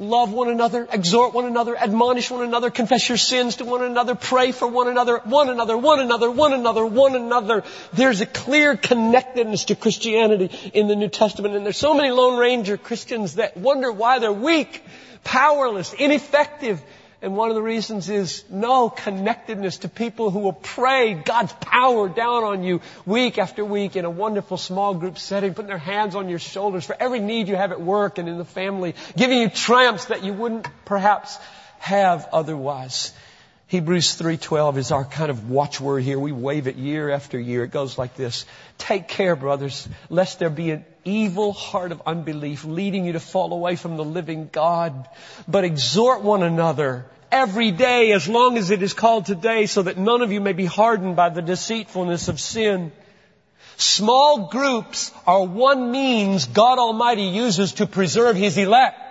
Love 0.00 0.32
one 0.32 0.48
another, 0.48 0.88
exhort 0.90 1.34
one 1.34 1.44
another, 1.44 1.76
admonish 1.76 2.30
one 2.30 2.42
another, 2.42 2.70
confess 2.70 3.06
your 3.06 3.18
sins 3.18 3.56
to 3.56 3.66
one 3.66 3.82
another, 3.82 4.14
pray 4.14 4.50
for 4.50 4.66
one 4.66 4.88
another, 4.88 5.18
one 5.24 5.50
another, 5.50 5.76
one 5.76 6.00
another, 6.00 6.30
one 6.30 6.54
another, 6.54 6.86
one 6.86 7.14
another. 7.14 7.62
There's 7.92 8.22
a 8.22 8.26
clear 8.26 8.78
connectedness 8.78 9.66
to 9.66 9.74
Christianity 9.74 10.46
in 10.72 10.88
the 10.88 10.96
New 10.96 11.10
Testament 11.10 11.54
and 11.54 11.66
there's 11.66 11.76
so 11.76 11.92
many 11.92 12.10
Lone 12.12 12.38
Ranger 12.38 12.78
Christians 12.78 13.34
that 13.34 13.58
wonder 13.58 13.92
why 13.92 14.20
they're 14.20 14.32
weak, 14.32 14.82
powerless, 15.22 15.92
ineffective, 15.92 16.82
and 17.22 17.36
one 17.36 17.50
of 17.50 17.54
the 17.54 17.62
reasons 17.62 18.08
is 18.08 18.44
no 18.48 18.88
connectedness 18.88 19.78
to 19.78 19.88
people 19.88 20.30
who 20.30 20.38
will 20.38 20.54
pray 20.54 21.12
God's 21.14 21.52
power 21.52 22.08
down 22.08 22.44
on 22.44 22.62
you 22.64 22.80
week 23.04 23.36
after 23.36 23.62
week 23.62 23.94
in 23.96 24.06
a 24.06 24.10
wonderful 24.10 24.56
small 24.56 24.94
group 24.94 25.18
setting, 25.18 25.52
putting 25.52 25.68
their 25.68 25.76
hands 25.76 26.14
on 26.14 26.30
your 26.30 26.38
shoulders 26.38 26.86
for 26.86 26.96
every 26.98 27.20
need 27.20 27.48
you 27.48 27.56
have 27.56 27.72
at 27.72 27.80
work 27.80 28.16
and 28.16 28.28
in 28.28 28.38
the 28.38 28.44
family, 28.46 28.94
giving 29.16 29.38
you 29.38 29.50
triumphs 29.50 30.06
that 30.06 30.24
you 30.24 30.32
wouldn't 30.32 30.66
perhaps 30.86 31.36
have 31.78 32.26
otherwise. 32.32 33.12
Hebrews 33.70 34.16
3:12 34.16 34.78
is 34.78 34.90
our 34.90 35.04
kind 35.04 35.30
of 35.30 35.48
watchword 35.48 36.02
here. 36.02 36.18
We 36.18 36.32
wave 36.32 36.66
it 36.66 36.74
year 36.74 37.08
after 37.08 37.38
year. 37.38 37.62
It 37.62 37.70
goes 37.70 37.96
like 37.96 38.16
this: 38.16 38.44
Take 38.78 39.06
care, 39.06 39.36
brothers, 39.36 39.88
lest 40.08 40.40
there 40.40 40.50
be 40.50 40.72
an 40.72 40.84
evil 41.04 41.52
heart 41.52 41.92
of 41.92 42.02
unbelief 42.04 42.64
leading 42.64 43.04
you 43.04 43.12
to 43.12 43.20
fall 43.20 43.52
away 43.52 43.76
from 43.76 43.96
the 43.96 44.04
living 44.04 44.48
God. 44.50 45.08
But 45.46 45.62
exhort 45.62 46.22
one 46.22 46.42
another 46.42 47.06
every 47.30 47.70
day 47.70 48.10
as 48.10 48.28
long 48.28 48.58
as 48.58 48.72
it 48.72 48.82
is 48.82 48.92
called 48.92 49.26
today 49.26 49.66
so 49.66 49.82
that 49.82 49.96
none 49.96 50.22
of 50.22 50.32
you 50.32 50.40
may 50.40 50.52
be 50.52 50.66
hardened 50.66 51.14
by 51.14 51.28
the 51.28 51.40
deceitfulness 51.40 52.26
of 52.26 52.40
sin. 52.40 52.90
Small 53.76 54.48
groups 54.48 55.12
are 55.28 55.44
one 55.44 55.92
means 55.92 56.46
God 56.46 56.80
Almighty 56.80 57.26
uses 57.26 57.74
to 57.74 57.86
preserve 57.86 58.34
His 58.34 58.58
elect. 58.58 59.09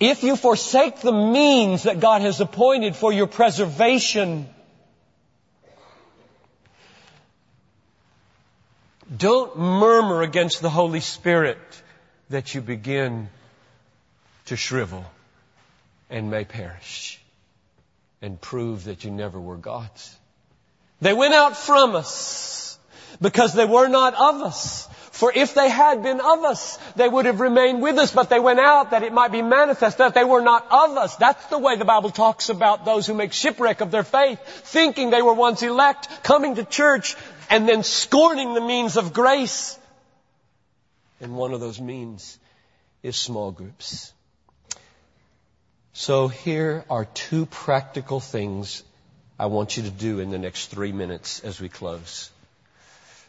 If 0.00 0.22
you 0.22 0.36
forsake 0.36 1.00
the 1.00 1.12
means 1.12 1.84
that 1.84 2.00
God 2.00 2.22
has 2.22 2.40
appointed 2.40 2.96
for 2.96 3.12
your 3.12 3.26
preservation, 3.26 4.48
Don't 9.16 9.56
murmur 9.58 10.22
against 10.22 10.62
the 10.62 10.70
Holy 10.70 11.00
Spirit 11.00 11.58
that 12.30 12.54
you 12.54 12.60
begin 12.60 13.28
to 14.46 14.56
shrivel 14.56 15.04
and 16.08 16.30
may 16.30 16.44
perish 16.44 17.20
and 18.22 18.40
prove 18.40 18.84
that 18.84 19.04
you 19.04 19.10
never 19.10 19.38
were 19.38 19.56
God's. 19.56 20.16
They 21.00 21.12
went 21.12 21.34
out 21.34 21.56
from 21.56 21.94
us 21.94 22.78
because 23.20 23.52
they 23.52 23.66
were 23.66 23.88
not 23.88 24.14
of 24.14 24.42
us. 24.42 24.88
For 25.14 25.30
if 25.32 25.54
they 25.54 25.68
had 25.68 26.02
been 26.02 26.20
of 26.20 26.42
us, 26.42 26.76
they 26.96 27.08
would 27.08 27.26
have 27.26 27.38
remained 27.38 27.80
with 27.80 27.98
us, 27.98 28.10
but 28.10 28.30
they 28.30 28.40
went 28.40 28.58
out 28.58 28.90
that 28.90 29.04
it 29.04 29.12
might 29.12 29.30
be 29.30 29.42
manifest 29.42 29.98
that 29.98 30.12
they 30.12 30.24
were 30.24 30.40
not 30.40 30.66
of 30.72 30.96
us. 30.96 31.14
That's 31.14 31.46
the 31.46 31.58
way 31.58 31.76
the 31.76 31.84
Bible 31.84 32.10
talks 32.10 32.48
about 32.48 32.84
those 32.84 33.06
who 33.06 33.14
make 33.14 33.32
shipwreck 33.32 33.80
of 33.80 33.92
their 33.92 34.02
faith, 34.02 34.40
thinking 34.44 35.10
they 35.10 35.22
were 35.22 35.32
once 35.32 35.62
elect, 35.62 36.08
coming 36.24 36.56
to 36.56 36.64
church, 36.64 37.14
and 37.48 37.68
then 37.68 37.84
scorning 37.84 38.54
the 38.54 38.60
means 38.60 38.96
of 38.96 39.12
grace. 39.12 39.78
And 41.20 41.36
one 41.36 41.52
of 41.52 41.60
those 41.60 41.80
means 41.80 42.36
is 43.04 43.14
small 43.14 43.52
groups. 43.52 44.12
So 45.92 46.26
here 46.26 46.84
are 46.90 47.04
two 47.04 47.46
practical 47.46 48.18
things 48.18 48.82
I 49.38 49.46
want 49.46 49.76
you 49.76 49.84
to 49.84 49.92
do 49.92 50.18
in 50.18 50.30
the 50.30 50.38
next 50.38 50.72
three 50.72 50.90
minutes 50.90 51.38
as 51.44 51.60
we 51.60 51.68
close. 51.68 52.32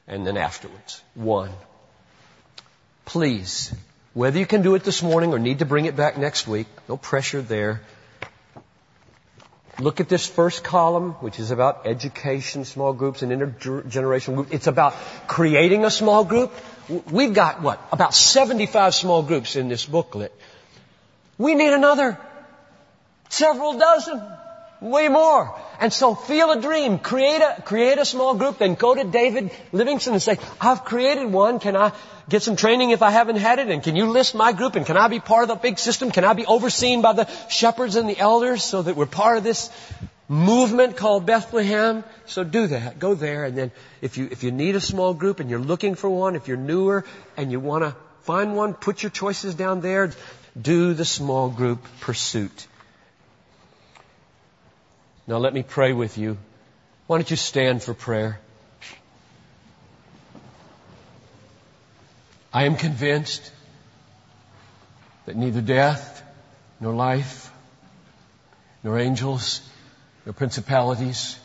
And 0.08 0.26
then 0.26 0.36
afterwards. 0.36 1.04
One, 1.14 1.52
please, 3.06 3.74
whether 4.14 4.40
you 4.40 4.46
can 4.46 4.62
do 4.62 4.76
it 4.76 4.84
this 4.84 5.02
morning 5.04 5.34
or 5.34 5.40
need 5.40 5.60
to 5.60 5.66
bring 5.66 5.86
it 5.86 5.96
back 5.96 6.18
next 6.18 6.48
week, 6.48 6.68
no 6.90 6.98
pressure 6.98 7.42
there. 7.42 7.82
Look 9.80 10.00
at 10.00 10.08
this 10.08 10.26
first 10.26 10.64
column, 10.64 11.12
which 11.20 11.38
is 11.38 11.52
about 11.52 11.86
education, 11.86 12.64
small 12.64 12.94
groups, 12.94 13.24
and 13.24 13.32
intergenerational 13.32 14.36
groups. 14.36 14.52
It's 14.52 14.68
about 14.68 14.96
creating 15.28 15.84
a 15.84 15.92
small 15.92 16.24
group. 16.24 16.54
We've 17.12 17.34
got 17.34 17.62
what? 17.62 17.82
About 17.92 18.14
75 18.14 18.96
small 18.96 19.22
groups 19.22 19.58
in 19.58 19.68
this 19.68 19.86
booklet. 19.86 20.34
We 21.38 21.56
need 21.56 21.74
another 21.74 22.18
several 23.30 23.78
dozen. 23.78 24.22
Way 24.80 25.10
more. 25.10 25.54
And 25.80 25.92
so 25.92 26.16
feel 26.16 26.52
a 26.52 26.62
dream. 26.62 27.00
Create 27.00 27.42
a, 27.42 27.62
create 27.62 27.98
a 27.98 28.06
small 28.06 28.36
group, 28.36 28.60
then 28.60 28.76
go 28.76 28.96
to 28.96 29.04
David 29.04 29.52
Livingston 29.72 30.14
and 30.14 30.22
say, 30.22 30.38
I've 30.60 30.86
created 30.86 31.32
one. 31.32 31.60
Can 31.60 31.76
I 31.76 31.92
get 32.30 32.44
some 32.44 32.56
training 32.56 32.92
if 32.92 33.02
I 33.02 33.12
haven't 33.12 33.38
had 33.38 33.60
it? 33.60 33.70
And 33.70 33.84
can 33.84 33.96
you 33.96 34.08
list 34.08 34.36
my 34.36 34.52
group? 34.52 34.76
And 34.76 34.86
can 34.86 34.98
I 34.98 35.08
be 35.08 35.20
part 35.20 35.44
of 35.44 35.50
the 35.50 35.56
big 35.56 35.80
system? 35.80 36.12
Can 36.12 36.26
I 36.26 36.34
be 36.34 36.46
overseen 36.46 37.02
by 37.02 37.14
the 37.14 37.30
shepherds 37.50 37.96
and 37.96 38.10
the 38.10 38.18
elders 38.18 38.64
so 38.64 38.82
that 38.82 38.96
we're 38.96 39.06
part 39.06 39.38
of 39.38 39.44
this 39.44 39.70
movement 40.28 40.98
called 40.98 41.26
Bethlehem? 41.26 42.04
So 42.26 42.44
do 42.44 42.68
that. 42.68 43.00
Go 43.00 43.14
there. 43.14 43.46
And 43.46 43.58
then 43.58 43.72
if 44.02 44.18
you, 44.18 44.28
if 44.32 44.44
you 44.44 44.52
need 44.52 44.76
a 44.76 44.82
small 44.82 45.14
group 45.14 45.40
and 45.40 45.50
you're 45.50 45.60
looking 45.60 45.96
for 45.96 46.10
one, 46.10 46.36
if 46.36 46.48
you're 46.48 46.58
newer 46.58 47.06
and 47.38 47.52
you 47.52 47.60
want 47.60 47.84
to 47.84 47.96
find 48.22 48.56
one, 48.56 48.74
put 48.74 49.04
your 49.04 49.10
choices 49.12 49.56
down 49.56 49.82
there. 49.82 50.12
Do 50.60 50.94
the 50.94 51.06
small 51.06 51.50
group 51.50 51.86
pursuit. 52.00 52.68
Now 55.28 55.38
let 55.38 55.54
me 55.54 55.64
pray 55.64 55.92
with 55.92 56.18
you. 56.18 56.38
Why 57.08 57.18
don't 57.18 57.30
you 57.30 57.38
stand 57.38 57.82
for 57.82 57.94
prayer? 57.94 58.40
I 62.54 62.66
am 62.66 62.76
convinced 62.76 63.52
that 65.26 65.36
neither 65.36 65.62
death, 65.62 66.24
nor 66.80 66.94
life, 66.94 67.52
nor 68.84 69.00
angels, 69.00 69.62
nor 70.26 70.34
principalities, 70.34 71.40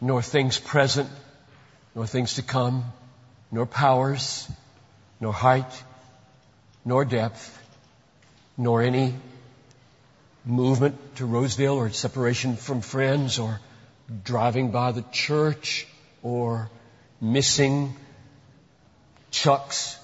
nor 0.00 0.22
things 0.22 0.58
present, 0.58 1.10
nor 1.94 2.06
things 2.06 2.34
to 2.34 2.42
come, 2.42 2.84
nor 3.50 3.66
powers, 3.66 4.48
nor 5.20 5.32
height, 5.32 5.82
nor 6.84 7.04
depth, 7.04 7.58
nor 8.56 8.80
any 8.82 9.14
movement 10.44 11.16
to 11.16 11.26
Rosedale 11.26 11.74
or 11.74 11.90
separation 11.90 12.56
from 12.56 12.80
friends 12.80 13.38
or 13.38 13.60
driving 14.24 14.70
by 14.70 14.92
the 14.92 15.04
church 15.12 15.86
or 16.22 16.70
missing 17.20 17.94
Chuck's 19.30 19.98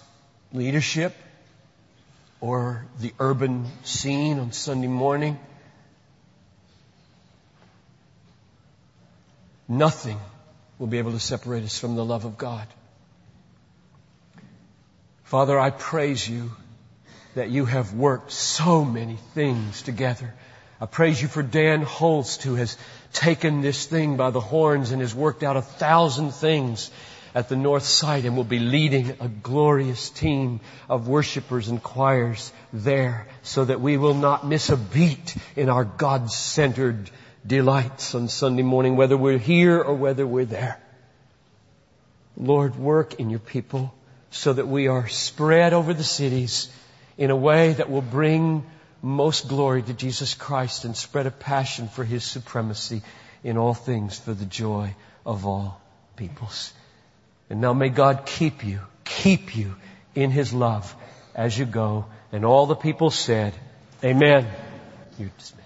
leadership 0.53 1.15
or 2.41 2.85
the 3.01 3.13
urban 3.19 3.67
scene 3.83 4.39
on 4.39 4.53
Sunday 4.53 4.89
morning. 4.89 5.39
Nothing 9.69 10.19
will 10.79 10.87
be 10.87 10.99
able 10.99 11.13
to 11.13 11.21
separate 11.21 11.65
us 11.65 11.79
from 11.79 11.97
the 11.97 12.05
love 12.05 12.25
of 12.25 12.39
God. 12.39 12.67
Father, 15.25 15.59
I 15.59 15.71
praise 15.71 16.29
you 16.29 16.53
that 17.37 17.51
you 17.51 17.67
have 17.67 17.93
worked 17.93 18.33
so 18.33 18.83
many 18.83 19.17
things 19.35 19.83
together. 19.83 20.33
I 20.81 20.87
praise 20.87 21.21
you 21.21 21.29
for 21.29 21.43
Dan 21.43 21.83
Holst 21.83 22.43
who 22.43 22.55
has 22.55 22.79
taken 23.13 23.61
this 23.61 23.85
thing 23.85 24.17
by 24.17 24.31
the 24.31 24.41
horns 24.41 24.91
and 24.91 25.03
has 25.03 25.15
worked 25.15 25.43
out 25.43 25.59
a 25.59 25.61
thousand 25.61 26.33
things 26.33 26.91
at 27.35 27.51
the 27.51 27.57
north 27.57 27.83
side 27.83 28.25
and 28.25 28.39
will 28.39 28.45
be 28.45 28.59
leading 28.59 29.11
a 29.21 29.29
glorious 29.29 30.09
team 30.09 30.61
of 30.89 31.09
worshipers 31.09 31.69
and 31.69 31.83
choirs 31.83 32.51
there 32.73 33.29
so 33.43 33.67
that 33.67 33.83
we 33.83 33.99
will 33.99 34.15
not 34.15 34.47
miss 34.47 34.71
a 34.71 34.77
beat 34.79 35.37
in 35.57 35.69
our 35.69 35.85
God-centered 35.85 37.11
delights 37.47 38.15
on 38.15 38.29
Sunday 38.29 38.63
morning, 38.63 38.97
whether 38.97 39.17
we're 39.17 39.37
here 39.37 39.79
or 39.79 39.95
whether 39.95 40.27
we're 40.27 40.47
there. 40.47 40.81
Lord, 42.35 42.77
work 42.77 43.21
in 43.21 43.29
your 43.29 43.41
people 43.41 43.93
so 44.31 44.55
that 44.55 44.69
we 44.69 44.89
are 44.89 45.07
spread 45.09 45.75
over 45.75 45.93
the 45.93 46.03
cities 46.03 46.71
in 47.19 47.31
a 47.31 47.37
way 47.37 47.73
that 47.73 47.91
will 47.91 48.03
bring 48.03 48.65
most 49.03 49.49
glory 49.49 49.83
to 49.83 49.93
Jesus 49.93 50.35
Christ 50.35 50.85
and 50.85 50.97
spread 50.97 51.27
a 51.27 51.31
passion 51.31 51.89
for 51.89 52.05
His 52.05 52.25
supremacy 52.25 53.03
in 53.45 53.57
all 53.57 53.75
things 53.75 54.19
for 54.19 54.35
the 54.35 54.45
joy 54.45 54.95
of 55.25 55.47
all 55.47 55.81
peoples. 56.17 56.73
And 57.49 57.61
now 57.61 57.73
may 57.73 57.89
God 57.89 58.27
keep 58.27 58.65
you, 58.65 58.81
keep 59.05 59.57
you 59.57 59.77
in 60.15 60.31
His 60.31 60.53
love 60.53 60.95
as 61.35 61.57
you 61.57 61.65
go. 61.65 62.07
And 62.33 62.45
all 62.45 62.67
the 62.67 62.75
people 62.75 63.11
said, 63.11 63.55
Amen. 64.03 64.47
You're 65.19 65.31
dismissed. 65.39 65.66